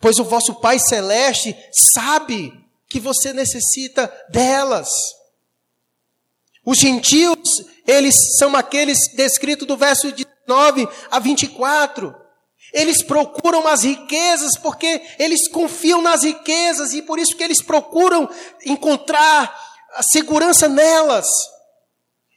[0.00, 1.56] pois o vosso Pai Celeste
[1.94, 2.52] sabe
[2.88, 4.88] que você necessita delas.
[6.64, 12.14] Os gentios, eles são aqueles descritos do verso 19 a 24.
[12.72, 18.28] Eles procuram as riquezas porque eles confiam nas riquezas e por isso que eles procuram
[18.64, 19.52] encontrar
[19.94, 21.26] a segurança nelas.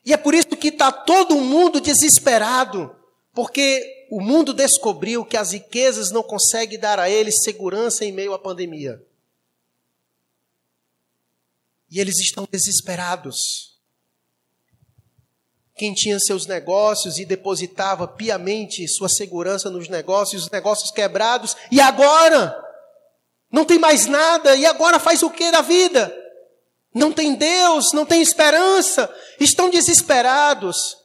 [0.06, 2.94] E é por isso que está todo mundo desesperado,
[3.34, 8.34] porque o mundo descobriu que as riquezas não conseguem dar a eles segurança em meio
[8.34, 9.02] à pandemia.
[11.90, 13.74] E eles estão desesperados.
[15.76, 21.80] Quem tinha seus negócios e depositava piamente sua segurança nos negócios, os negócios quebrados, e
[21.80, 22.56] agora?
[23.52, 26.23] Não tem mais nada, e agora faz o que da vida?
[26.94, 30.98] Não tem Deus, não tem esperança, estão desesperados.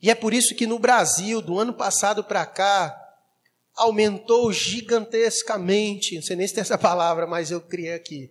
[0.00, 2.96] E é por isso que no Brasil, do ano passado para cá,
[3.74, 8.30] aumentou gigantescamente, não sei nem se tem essa palavra, mas eu criei aqui.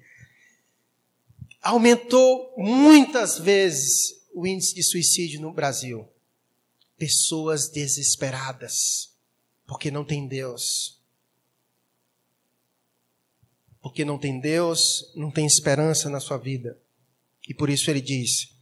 [1.62, 6.08] Aumentou muitas vezes o índice de suicídio no Brasil.
[6.98, 9.12] Pessoas desesperadas,
[9.68, 10.99] porque não tem Deus.
[13.82, 16.78] Porque não tem Deus, não tem esperança na sua vida.
[17.48, 18.60] E por isso ele diz: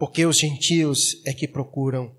[0.00, 2.16] porque os gentios é que procuram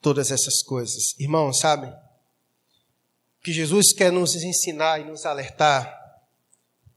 [0.00, 1.16] todas essas coisas.
[1.16, 1.86] Irmãos, sabe?
[1.86, 5.96] O que Jesus quer nos ensinar e nos alertar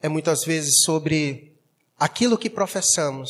[0.02, 1.56] é muitas vezes sobre
[2.00, 3.30] aquilo que professamos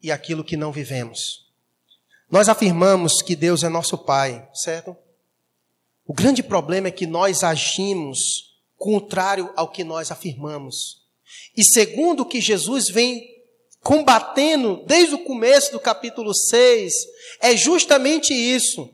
[0.00, 1.52] e aquilo que não vivemos.
[2.30, 4.96] Nós afirmamos que Deus é nosso Pai, certo?
[6.06, 8.47] O grande problema é que nós agimos
[8.78, 11.02] contrário ao que nós afirmamos.
[11.56, 13.36] E segundo o que Jesus vem
[13.82, 16.92] combatendo desde o começo do capítulo 6,
[17.40, 18.88] é justamente isso.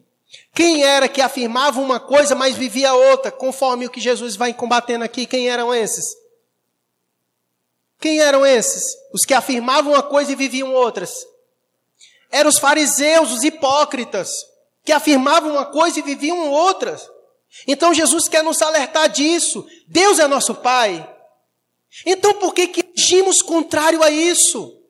[0.52, 5.04] Quem era que afirmava uma coisa, mas vivia outra, conforme o que Jesus vai combatendo
[5.04, 5.26] aqui?
[5.26, 6.16] Quem eram esses?
[8.00, 8.84] Quem eram esses?
[9.12, 11.26] Os que afirmavam uma coisa e viviam outras.
[12.30, 14.44] Eram os fariseus, os hipócritas,
[14.84, 17.08] que afirmavam uma coisa e viviam outras.
[17.66, 19.66] Então Jesus quer nos alertar disso.
[19.88, 21.08] Deus é nosso Pai.
[22.04, 24.80] Então por que, que agimos contrário a isso?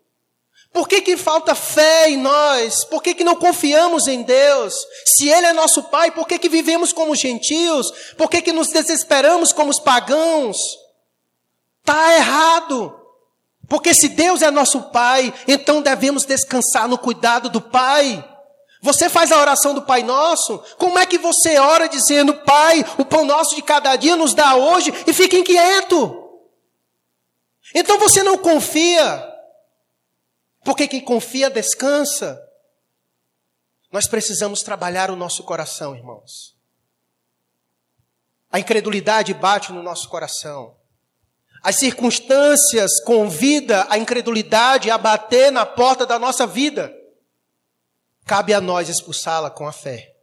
[0.75, 2.85] Por que, que falta fé em nós?
[2.85, 4.75] Por que, que não confiamos em Deus?
[5.07, 7.93] Se Ele é nosso Pai, por que, que vivemos como gentios?
[8.19, 10.57] Por que, que nos desesperamos como os pagãos?
[11.81, 12.93] Está errado.
[13.69, 18.29] Porque se Deus é nosso Pai, então devemos descansar no cuidado do Pai.
[18.85, 20.59] Você faz a oração do Pai Nosso?
[20.76, 24.57] Como é que você ora dizendo, Pai, o pão nosso de cada dia nos dá
[24.57, 26.39] hoje e fica inquieto?
[27.74, 29.26] Então você não confia.
[30.62, 32.39] Porque quem confia descansa.
[33.91, 36.55] Nós precisamos trabalhar o nosso coração, irmãos.
[38.53, 40.76] A incredulidade bate no nosso coração.
[41.62, 46.95] As circunstâncias convida a incredulidade a bater na porta da nossa vida.
[48.25, 50.14] Cabe a nós expulsá-la com a fé.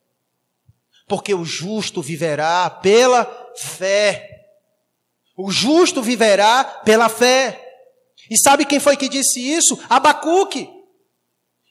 [1.07, 3.25] Porque o justo viverá pela
[3.55, 4.47] fé.
[5.37, 7.59] O justo viverá pela fé.
[8.29, 9.77] E sabe quem foi que disse isso?
[9.89, 10.69] Abacuque.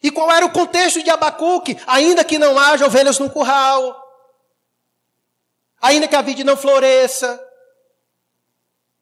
[0.03, 1.76] E qual era o contexto de Abacuque?
[1.87, 3.95] Ainda que não haja ovelhas no curral,
[5.81, 7.39] ainda que a vida não floresça,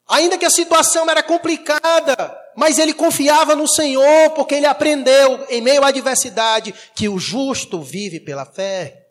[0.09, 5.63] Ainda que a situação era complicada, mas ele confiava no Senhor, porque ele aprendeu, em
[5.63, 9.07] meio à adversidade, que o justo vive pela fé.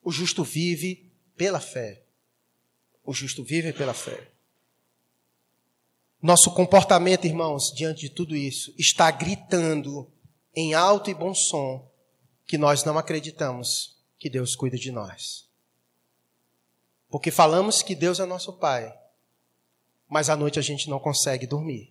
[0.00, 2.04] O justo vive pela fé.
[3.04, 4.30] O justo vive pela fé.
[6.22, 10.08] Nosso comportamento, irmãos, diante de tudo isso, está gritando
[10.54, 11.90] em alto e bom som
[12.46, 15.50] que nós não acreditamos que Deus cuida de nós.
[17.10, 19.01] Porque falamos que Deus é nosso Pai,
[20.12, 21.90] mas à noite a gente não consegue dormir.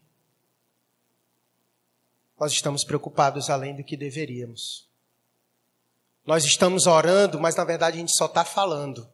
[2.40, 4.88] Nós estamos preocupados além do que deveríamos.
[6.24, 9.12] Nós estamos orando, mas na verdade a gente só está falando.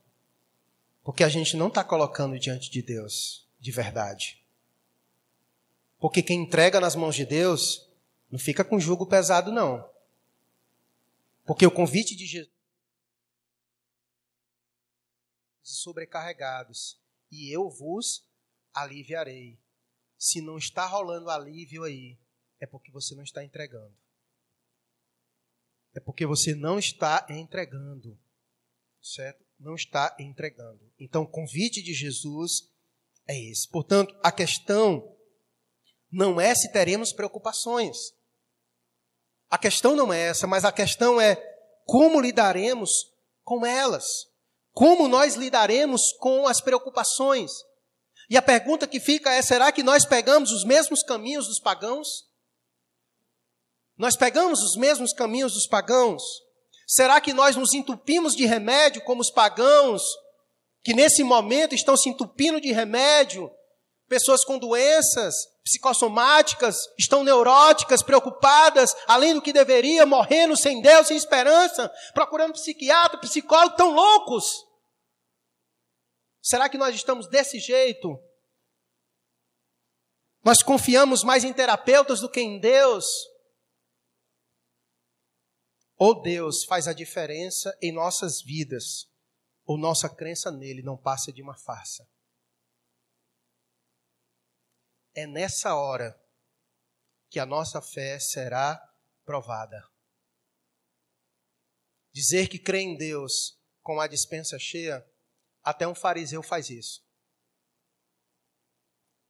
[1.06, 4.46] Porque a gente não está colocando diante de Deus de verdade.
[6.00, 7.90] Porque quem entrega nas mãos de Deus
[8.30, 9.90] não fica com jugo pesado, não.
[11.46, 12.54] Porque o convite de Jesus
[15.64, 17.00] sobrecarregados
[17.32, 18.28] e eu vos
[18.82, 19.60] aliviarei.
[20.18, 22.18] Se não está rolando alívio aí,
[22.60, 23.96] é porque você não está entregando.
[25.96, 28.18] É porque você não está entregando.
[29.02, 29.46] Certo?
[29.60, 30.92] Não está entregando.
[31.00, 32.72] Então, o convite de Jesus
[33.28, 33.68] é esse.
[33.70, 35.16] Portanto, a questão
[36.12, 37.98] não é se teremos preocupações.
[39.50, 41.36] A questão não é essa, mas a questão é
[41.86, 42.92] como lidaremos
[43.44, 44.06] com elas.
[44.72, 47.52] Como nós lidaremos com as preocupações?
[48.30, 52.26] E a pergunta que fica é: será que nós pegamos os mesmos caminhos dos pagãos?
[53.98, 56.22] Nós pegamos os mesmos caminhos dos pagãos?
[56.88, 60.04] Será que nós nos entupimos de remédio como os pagãos,
[60.84, 63.52] que nesse momento estão se entupindo de remédio?
[64.08, 65.36] Pessoas com doenças
[65.68, 73.20] psicossomáticas, estão neuróticas, preocupadas, além do que deveria, morrendo sem Deus, sem esperança, procurando psiquiatra,
[73.20, 74.46] psicólogo, tão loucos.
[76.48, 78.18] Será que nós estamos desse jeito?
[80.42, 83.06] Nós confiamos mais em terapeutas do que em Deus?
[85.98, 89.12] Ou Deus faz a diferença em nossas vidas,
[89.66, 92.10] ou nossa crença nele não passa de uma farsa?
[95.14, 96.18] É nessa hora
[97.30, 98.78] que a nossa fé será
[99.26, 99.86] provada.
[102.14, 105.06] Dizer que crê em Deus com a dispensa cheia
[105.68, 107.06] até um fariseu faz isso.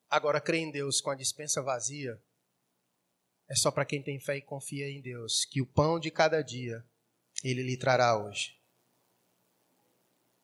[0.07, 2.21] Agora, crer em Deus com a dispensa vazia
[3.49, 6.43] é só para quem tem fé e confia em Deus, que o pão de cada
[6.43, 6.85] dia
[7.43, 8.55] ele lhe trará hoje.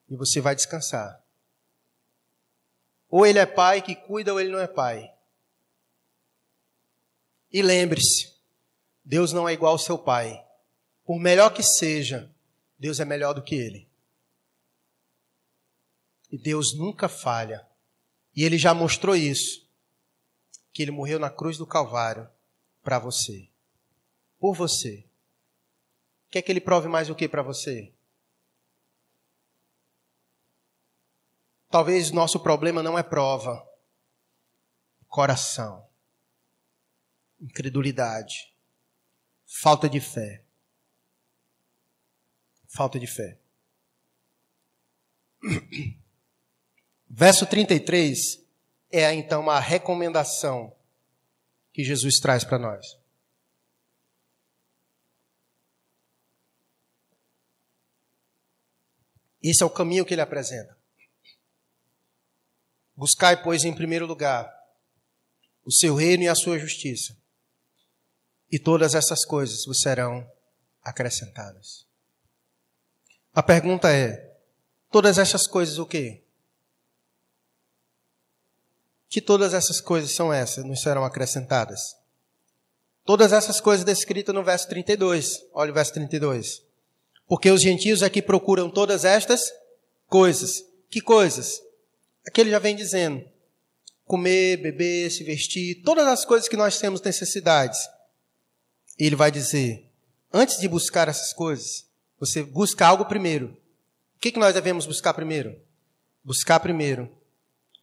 [0.09, 1.23] E você vai descansar.
[3.07, 5.13] Ou ele é pai que cuida, ou ele não é pai.
[7.51, 8.33] E lembre-se,
[9.05, 10.43] Deus não é igual ao seu pai.
[11.05, 12.33] Por melhor que seja,
[12.79, 13.92] Deus é melhor do que ele.
[16.33, 17.63] E Deus nunca falha.
[18.35, 19.69] E ele já mostrou isso.
[20.73, 22.27] Que ele morreu na cruz do Calvário
[22.81, 23.47] para você.
[24.39, 25.05] Por você.
[26.31, 27.93] Quer que ele prove mais o que para você?
[31.69, 33.63] Talvez nosso problema não é prova.
[35.07, 35.87] Coração.
[37.39, 38.51] Incredulidade.
[39.45, 40.43] Falta de fé.
[42.67, 43.37] Falta de fé.
[47.15, 48.43] Verso 33
[48.89, 50.75] é então uma recomendação
[51.71, 52.97] que Jesus traz para nós.
[59.43, 60.75] Esse é o caminho que ele apresenta.
[62.95, 64.51] Buscai, pois, em primeiro lugar
[65.63, 67.15] o seu reino e a sua justiça,
[68.51, 70.27] e todas essas coisas vos serão
[70.81, 71.85] acrescentadas.
[73.35, 74.35] A pergunta é:
[74.91, 76.22] todas essas coisas o quê?
[79.13, 81.95] Que todas essas coisas são essas, nos serão acrescentadas.
[83.05, 85.39] Todas essas coisas descritas no verso 32.
[85.53, 86.63] Olha o verso 32.
[87.27, 89.53] Porque os gentios aqui procuram todas estas
[90.07, 90.63] coisas.
[90.89, 91.61] Que coisas?
[92.25, 93.23] Aqui ele já vem dizendo:
[94.03, 97.87] comer, beber, se vestir, todas as coisas que nós temos necessidades.
[98.97, 99.91] Ele vai dizer:
[100.33, 101.85] antes de buscar essas coisas,
[102.19, 103.55] você busca algo primeiro.
[104.15, 105.55] O que, que nós devemos buscar primeiro?
[106.23, 107.15] Buscar primeiro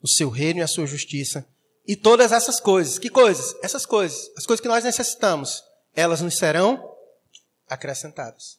[0.02, 1.46] o seu reino e a sua justiça.
[1.86, 3.54] E todas essas coisas, que coisas?
[3.62, 5.62] Essas coisas, as coisas que nós necessitamos,
[5.94, 6.94] elas nos serão
[7.68, 8.58] acrescentadas.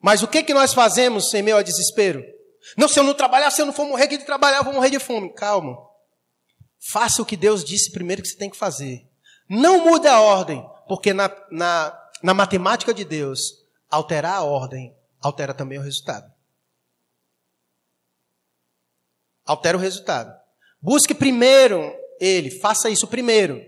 [0.00, 2.22] Mas o que que nós fazemos em meio ao desespero?
[2.76, 4.90] Não, se eu não trabalhar, se eu não for morrer de trabalhar, eu vou morrer
[4.90, 5.32] de fome.
[5.32, 5.76] Calma.
[6.78, 9.08] Faça o que Deus disse primeiro que você tem que fazer.
[9.48, 13.40] Não mude a ordem, porque na, na, na matemática de Deus,
[13.88, 16.32] alterar a ordem altera também o resultado.
[19.44, 20.41] Altera o resultado.
[20.82, 23.62] Busque primeiro Ele, faça isso primeiro,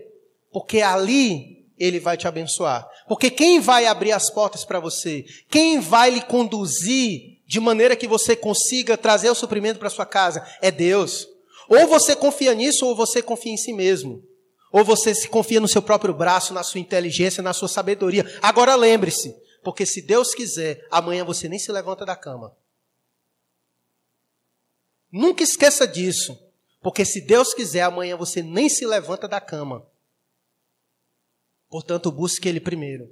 [0.51, 2.85] porque ali Ele vai te abençoar.
[3.07, 8.07] Porque quem vai abrir as portas para você, quem vai lhe conduzir de maneira que
[8.07, 11.27] você consiga trazer o suprimento para sua casa é Deus.
[11.69, 14.23] Ou você confia nisso, ou você confia em si mesmo.
[14.71, 18.25] Ou você se confia no seu próprio braço, na sua inteligência, na sua sabedoria.
[18.41, 22.55] Agora lembre-se, porque se Deus quiser, amanhã você nem se levanta da cama.
[25.11, 26.37] Nunca esqueça disso.
[26.85, 29.83] Porque se Deus quiser, amanhã você nem se levanta da cama.
[31.67, 33.11] Portanto, busque Ele primeiro.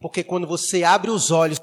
[0.00, 1.60] Porque quando você abre os olhos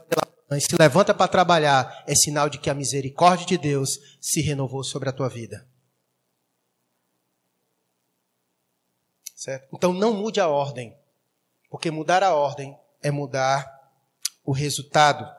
[0.52, 4.86] e se levanta para trabalhar, é sinal de que a misericórdia de Deus se renovou
[4.86, 5.68] sobre a tua vida.
[9.36, 9.68] Certo?
[9.76, 10.98] Então não mude a ordem.
[11.70, 13.70] Porque mudar a ordem é mudar
[14.46, 15.30] o resultado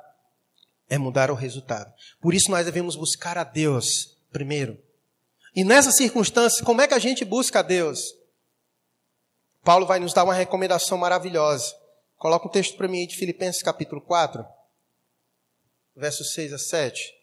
[0.87, 1.91] é mudar o resultado.
[2.21, 4.84] Por isso nós devemos buscar a Deus primeiro.
[5.55, 8.13] E nessas circunstâncias, como é que a gente busca a Deus?
[9.63, 11.73] Paulo vai nos dar uma recomendação maravilhosa.
[12.17, 14.45] Coloca um texto para mim aí de Filipenses capítulo 4,
[15.95, 17.15] versos 6 a 7.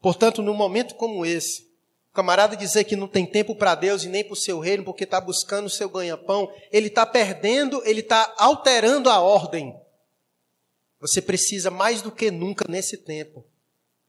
[0.00, 1.62] Portanto, num momento como esse,
[2.10, 4.84] o camarada dizer que não tem tempo para Deus e nem para o seu reino,
[4.84, 9.80] porque está buscando o seu ganha-pão, ele está perdendo, ele está alterando a ordem.
[11.02, 13.44] Você precisa mais do que nunca nesse tempo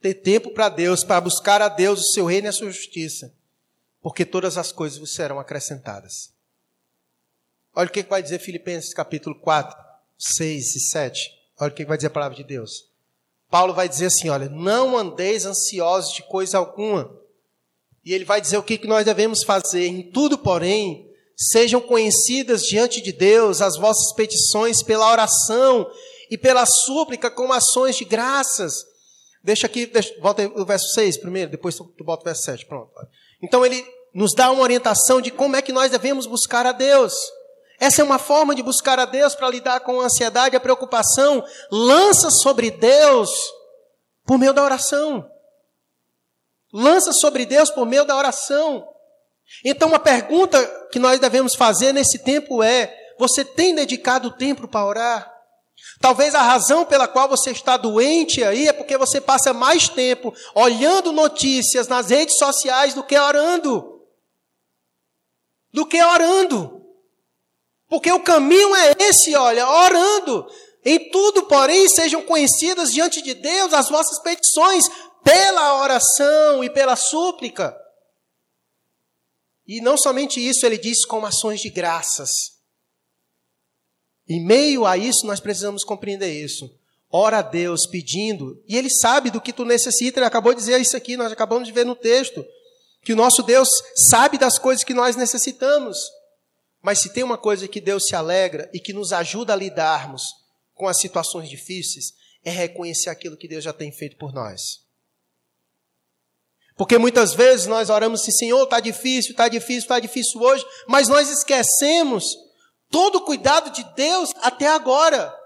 [0.04, 3.32] ter tempo para Deus, para buscar a Deus, o seu reino e a sua justiça,
[4.02, 6.30] porque todas as coisas vos serão acrescentadas.
[7.74, 9.74] Olha o que vai dizer Filipenses capítulo 4,
[10.18, 11.30] 6 e 7.
[11.58, 12.90] Olha o que vai dizer a palavra de Deus.
[13.50, 17.18] Paulo vai dizer assim: olha, não andeis ansiosos de coisa alguma.
[18.04, 19.86] E ele vai dizer o que nós devemos fazer.
[19.86, 25.90] Em tudo, porém, sejam conhecidas diante de Deus as vossas petições pela oração
[26.34, 28.84] e pela súplica com ações de graças.
[29.40, 32.66] Deixa aqui, deixa, volta o verso 6 primeiro, depois tu, tu bota o verso 7.
[32.66, 32.90] Pronto.
[33.40, 37.14] Então ele nos dá uma orientação de como é que nós devemos buscar a Deus.
[37.78, 41.44] Essa é uma forma de buscar a Deus para lidar com a ansiedade, a preocupação.
[41.70, 43.30] Lança sobre Deus
[44.26, 45.24] por meio da oração.
[46.72, 48.84] Lança sobre Deus por meio da oração.
[49.64, 50.58] Então, uma pergunta
[50.90, 55.33] que nós devemos fazer nesse tempo é: você tem dedicado tempo para orar?
[56.00, 60.34] Talvez a razão pela qual você está doente aí é porque você passa mais tempo
[60.54, 64.02] olhando notícias nas redes sociais do que orando.
[65.72, 66.82] Do que orando.
[67.88, 70.46] Porque o caminho é esse, olha, orando.
[70.84, 74.84] Em tudo, porém, sejam conhecidas diante de Deus as vossas petições
[75.22, 77.74] pela oração e pela súplica.
[79.66, 82.53] E não somente isso, ele diz com ações de graças.
[84.28, 86.70] Em meio a isso, nós precisamos compreender isso.
[87.10, 90.80] Ora a Deus pedindo, e Ele sabe do que tu necessita, Ele acabou de dizer
[90.80, 92.44] isso aqui, nós acabamos de ver no texto,
[93.02, 93.68] que o nosso Deus
[94.10, 95.98] sabe das coisas que nós necessitamos.
[96.82, 100.22] Mas se tem uma coisa que Deus se alegra e que nos ajuda a lidarmos
[100.74, 102.06] com as situações difíceis,
[102.42, 104.84] é reconhecer aquilo que Deus já tem feito por nós.
[106.76, 111.08] Porque muitas vezes nós oramos assim, Senhor, está difícil, está difícil, está difícil hoje, mas
[111.08, 112.24] nós esquecemos
[112.94, 115.36] todo o cuidado de Deus até agora.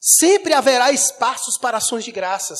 [0.00, 2.58] Sempre haverá espaços para ações de graças.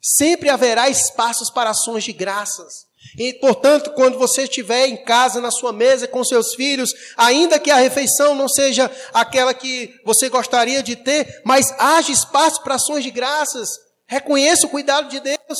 [0.00, 2.86] Sempre haverá espaços para ações de graças.
[3.18, 7.72] E, portanto, quando você estiver em casa, na sua mesa, com seus filhos, ainda que
[7.72, 13.02] a refeição não seja aquela que você gostaria de ter, mas haja espaço para ações
[13.02, 13.68] de graças.
[14.06, 15.58] Reconheça o cuidado de Deus.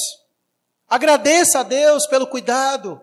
[0.89, 3.01] Agradeça a Deus pelo cuidado.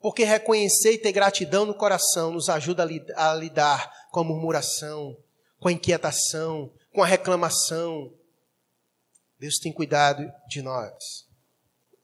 [0.00, 5.16] Porque reconhecer e ter gratidão no coração nos ajuda a lidar com a murmuração,
[5.58, 8.12] com a inquietação, com a reclamação.
[9.38, 11.30] Deus tem cuidado de nós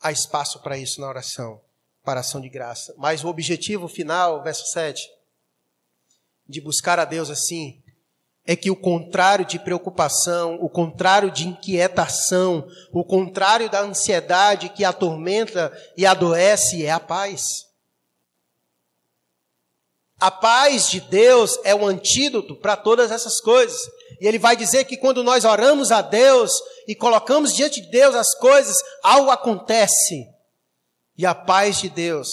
[0.06, 1.60] há espaço para isso na oração,
[2.04, 2.94] para ação de graça.
[2.96, 5.02] Mas o objetivo final, verso 7,
[6.48, 7.82] de buscar a Deus assim,
[8.46, 14.84] é que o contrário de preocupação, o contrário de inquietação, o contrário da ansiedade que
[14.84, 17.65] atormenta e adoece é a paz.
[20.18, 23.78] A paz de Deus é o antídoto para todas essas coisas.
[24.20, 26.50] E ele vai dizer que quando nós oramos a Deus
[26.88, 30.26] e colocamos diante de Deus as coisas, algo acontece.
[31.18, 32.28] E a paz de Deus,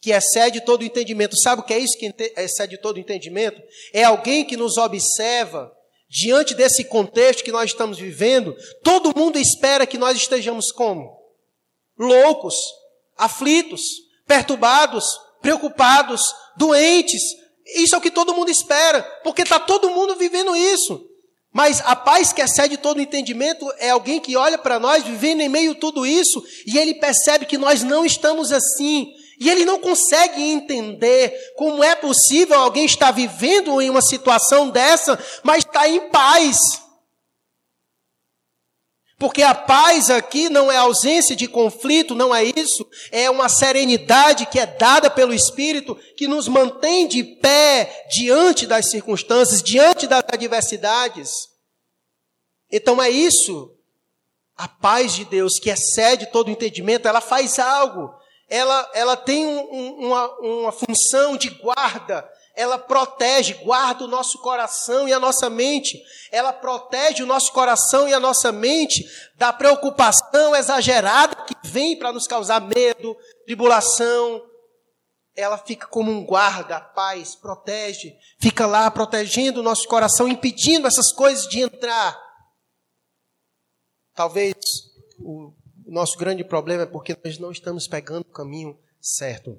[0.00, 3.60] que excede todo o entendimento, sabe o que é isso que excede todo o entendimento?
[3.92, 5.72] É alguém que nos observa
[6.08, 8.54] diante desse contexto que nós estamos vivendo.
[8.82, 11.16] Todo mundo espera que nós estejamos como?
[11.96, 12.56] Loucos,
[13.16, 13.82] aflitos,
[14.26, 15.04] perturbados,
[15.42, 16.22] preocupados,
[16.56, 17.22] doentes.
[17.76, 21.12] Isso é o que todo mundo espera, porque está todo mundo vivendo isso.
[21.52, 25.50] Mas a paz que excede todo entendimento é alguém que olha para nós vivendo em
[25.50, 29.12] meio a tudo isso e ele percebe que nós não estamos assim.
[29.38, 35.18] E ele não consegue entender como é possível alguém estar vivendo em uma situação dessa,
[35.42, 36.56] mas está em paz.
[39.22, 42.84] Porque a paz aqui não é ausência de conflito, não é isso.
[43.12, 48.90] É uma serenidade que é dada pelo Espírito, que nos mantém de pé diante das
[48.90, 51.48] circunstâncias, diante das adversidades.
[52.68, 53.72] Então é isso.
[54.56, 58.12] A paz de Deus, que excede todo o entendimento, ela faz algo.
[58.48, 65.08] Ela, ela tem um, uma, uma função de guarda ela protege, guarda o nosso coração
[65.08, 66.02] e a nossa mente.
[66.30, 69.04] Ela protege o nosso coração e a nossa mente
[69.36, 74.42] da preocupação exagerada que vem para nos causar medo, tribulação,
[75.34, 81.12] ela fica como um guarda, paz, protege, fica lá protegendo o nosso coração, impedindo essas
[81.12, 82.20] coisas de entrar.
[84.14, 84.54] Talvez
[85.18, 85.54] o
[85.86, 89.58] nosso grande problema é porque nós não estamos pegando o caminho certo.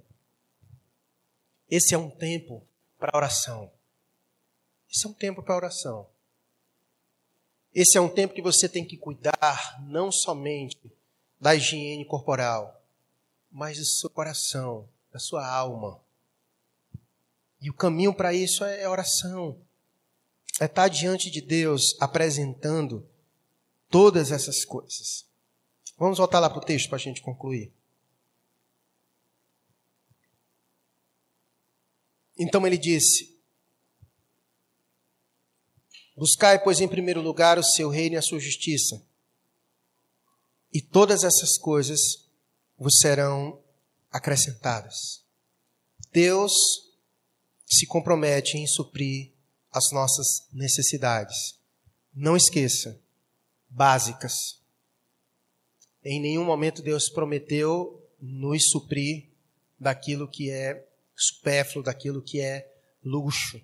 [1.68, 2.68] Esse é um tempo
[3.04, 3.70] para oração.
[4.90, 6.08] Esse é um tempo para oração.
[7.76, 10.90] Esse é um tempo que você tem que cuidar não somente
[11.38, 12.82] da higiene corporal,
[13.52, 16.00] mas do seu coração, da sua alma.
[17.60, 19.60] E o caminho para isso é oração.
[20.62, 23.06] É estar diante de Deus apresentando
[23.90, 25.26] todas essas coisas.
[25.98, 27.70] Vamos voltar lá para o texto para a gente concluir.
[32.38, 33.34] Então ele disse:
[36.16, 39.04] Buscai, pois, em primeiro lugar o seu reino e a sua justiça,
[40.72, 42.00] e todas essas coisas
[42.78, 43.62] vos serão
[44.12, 45.24] acrescentadas.
[46.12, 46.54] Deus
[47.66, 49.32] se compromete em suprir
[49.72, 51.58] as nossas necessidades.
[52.14, 53.02] Não esqueça,
[53.68, 54.62] básicas.
[56.04, 59.30] Em nenhum momento Deus prometeu nos suprir
[59.80, 62.68] daquilo que é supérfluo, daquilo que é
[63.04, 63.62] luxo,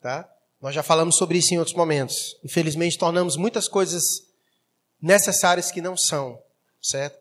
[0.00, 0.30] tá?
[0.60, 2.36] Nós já falamos sobre isso em outros momentos.
[2.42, 4.02] Infelizmente, tornamos muitas coisas
[5.00, 6.42] necessárias que não são,
[6.82, 7.18] certo?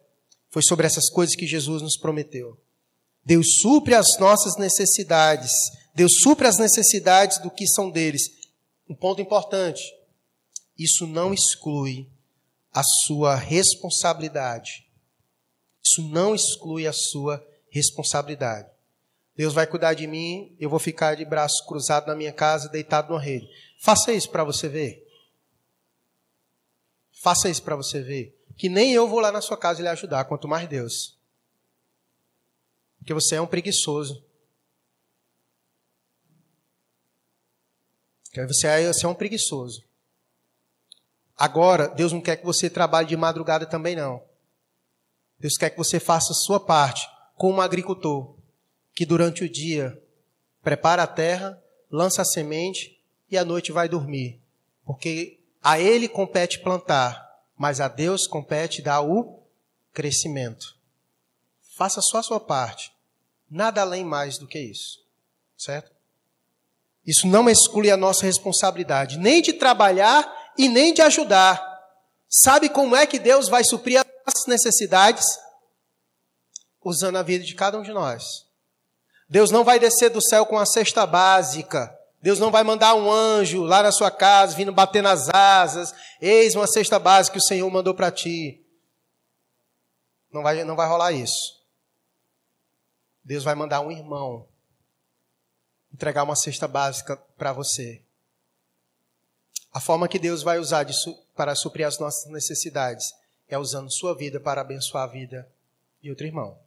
[0.50, 2.58] Foi sobre essas coisas que Jesus nos prometeu.
[3.26, 5.52] Deus supre as nossas necessidades.
[5.96, 8.30] Deus supre as necessidades do que são deles.
[8.88, 9.82] Um ponto importante.
[10.78, 12.08] Isso não exclui
[12.72, 14.88] a sua responsabilidade.
[15.84, 18.70] Isso não exclui a sua responsabilidade.
[19.36, 23.10] Deus vai cuidar de mim, eu vou ficar de braço cruzado na minha casa, deitado
[23.10, 23.48] numa rede.
[23.80, 25.04] Faça isso para você ver.
[27.24, 28.38] Faça isso para você ver.
[28.56, 31.18] Que nem eu vou lá na sua casa lhe ajudar, quanto mais Deus.
[33.00, 34.24] Porque você é um preguiçoso.
[38.48, 39.84] Você é, você é um preguiçoso.
[41.36, 44.24] Agora, Deus não quer que você trabalhe de madrugada também, não.
[45.40, 48.38] Deus quer que você faça a sua parte, como agricultor,
[48.94, 50.02] que durante o dia
[50.62, 54.40] prepara a terra, lança a semente e à noite vai dormir.
[54.86, 59.40] Porque a ele compete plantar, mas a Deus compete dar o
[59.94, 60.78] crescimento.
[61.76, 62.94] Faça só a sua parte.
[63.50, 65.04] Nada além mais do que isso.
[65.58, 65.92] Certo?
[67.06, 71.62] Isso não exclui a nossa responsabilidade, nem de trabalhar e nem de ajudar.
[72.30, 75.26] Sabe como é que Deus vai suprir as nossas necessidades?
[76.82, 78.43] Usando a vida de cada um de nós.
[79.30, 81.98] Deus não vai descer do céu com a cesta básica.
[82.22, 85.94] Deus não vai mandar um anjo lá na sua casa, vindo bater nas asas.
[86.22, 88.64] Eis uma cesta básica que o Senhor mandou para ti.
[90.32, 91.62] Não vai, não vai rolar isso.
[93.24, 94.48] Deus vai mandar um irmão
[95.94, 98.02] entregar uma cesta básica para você.
[99.72, 103.14] A forma que Deus vai usar su para suprir as nossas necessidades
[103.48, 105.48] é usando sua vida para abençoar a vida
[106.02, 106.63] de outro irmão.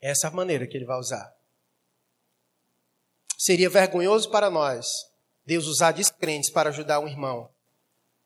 [0.00, 1.32] Essa é maneira que ele vai usar.
[3.36, 4.86] Seria vergonhoso para nós
[5.48, 7.48] Deus usar descrentes para ajudar um irmão,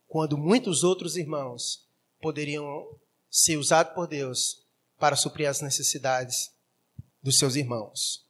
[0.08, 1.86] quando muitos outros irmãos
[2.20, 2.98] poderiam
[3.30, 4.66] ser usados por Deus
[4.98, 6.50] para suprir as necessidades
[7.22, 8.26] dos seus irmãos.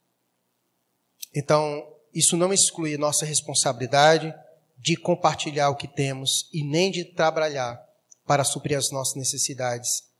[1.35, 1.83] Então,
[2.13, 4.35] isso não exclui nossa responsabilidade
[4.77, 7.83] de compartilhar o que temos e nem de trabalhar
[8.27, 10.12] para suprir as nossas necessidades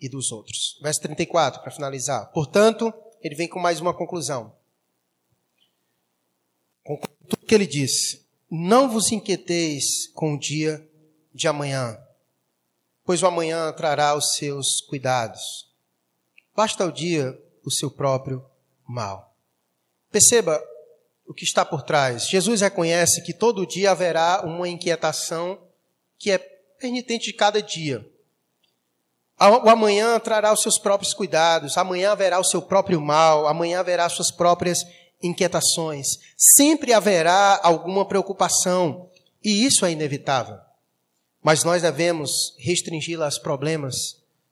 [0.00, 0.78] e dos outros.
[0.82, 2.30] Verso 34, para finalizar.
[2.32, 4.54] Portanto, ele vem com mais uma conclusão.
[6.82, 10.86] Com tudo que ele diz: Não vos inquieteis com o dia
[11.32, 11.98] de amanhã,
[13.04, 15.72] pois o amanhã trará os seus cuidados.
[16.54, 18.44] Basta o dia o seu próprio
[18.86, 19.34] mal.
[20.10, 20.62] Perceba,
[21.26, 22.28] o que está por trás.
[22.28, 25.58] Jesus reconhece que todo dia haverá uma inquietação
[26.18, 28.08] que é penitente de cada dia.
[29.48, 34.08] O amanhã trará os seus próprios cuidados, amanhã haverá o seu próprio mal, amanhã haverá
[34.08, 34.78] suas próprias
[35.22, 36.06] inquietações.
[36.56, 39.10] Sempre haverá alguma preocupação,
[39.42, 40.58] e isso é inevitável.
[41.42, 43.94] Mas nós devemos restringi-la aos problemas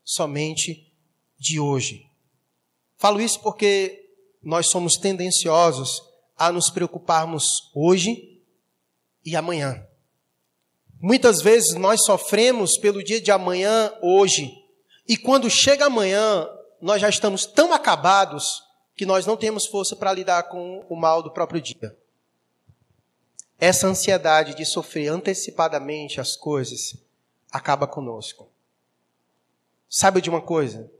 [0.03, 0.91] somente
[1.39, 2.05] de hoje.
[2.97, 4.09] Falo isso porque
[4.43, 6.01] nós somos tendenciosos
[6.37, 8.41] a nos preocuparmos hoje
[9.25, 9.85] e amanhã.
[10.99, 14.53] Muitas vezes nós sofremos pelo dia de amanhã hoje,
[15.07, 16.47] e quando chega amanhã,
[16.81, 18.63] nós já estamos tão acabados
[18.95, 21.97] que nós não temos força para lidar com o mal do próprio dia.
[23.59, 26.95] Essa ansiedade de sofrer antecipadamente as coisas
[27.51, 28.49] acaba conosco.
[29.89, 30.91] Sabe de uma coisa?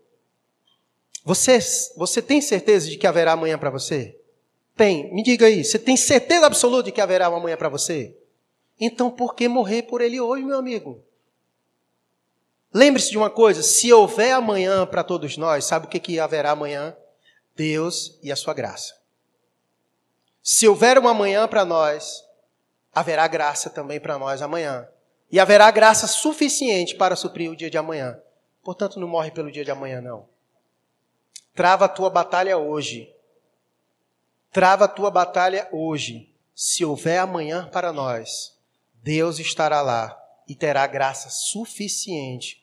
[1.26, 1.60] Você,
[1.96, 4.20] você tem certeza de que haverá amanhã para você?
[4.76, 5.14] Tem.
[5.14, 8.16] Me diga aí, você tem certeza absoluta de que haverá amanhã para você?
[8.80, 11.04] Então por que morrer por ele hoje, meu amigo?
[12.74, 16.52] Lembre-se de uma coisa: se houver amanhã para todos nós, sabe o que, que haverá
[16.52, 16.96] amanhã?
[17.56, 18.98] Deus e a sua graça.
[20.42, 22.24] Se houver uma amanhã para nós,
[22.94, 24.88] haverá graça também para nós amanhã.
[25.32, 28.20] E haverá graça suficiente para suprir o dia de amanhã.
[28.64, 30.28] Portanto, não morre pelo dia de amanhã, não.
[31.56, 33.14] Trava a tua batalha hoje.
[34.52, 36.32] Trava a tua batalha hoje.
[36.56, 38.56] Se houver amanhã para nós,
[38.96, 42.63] Deus estará lá e terá graça suficiente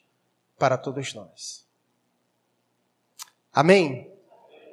[0.61, 1.65] para todos nós.
[3.51, 4.10] Amém?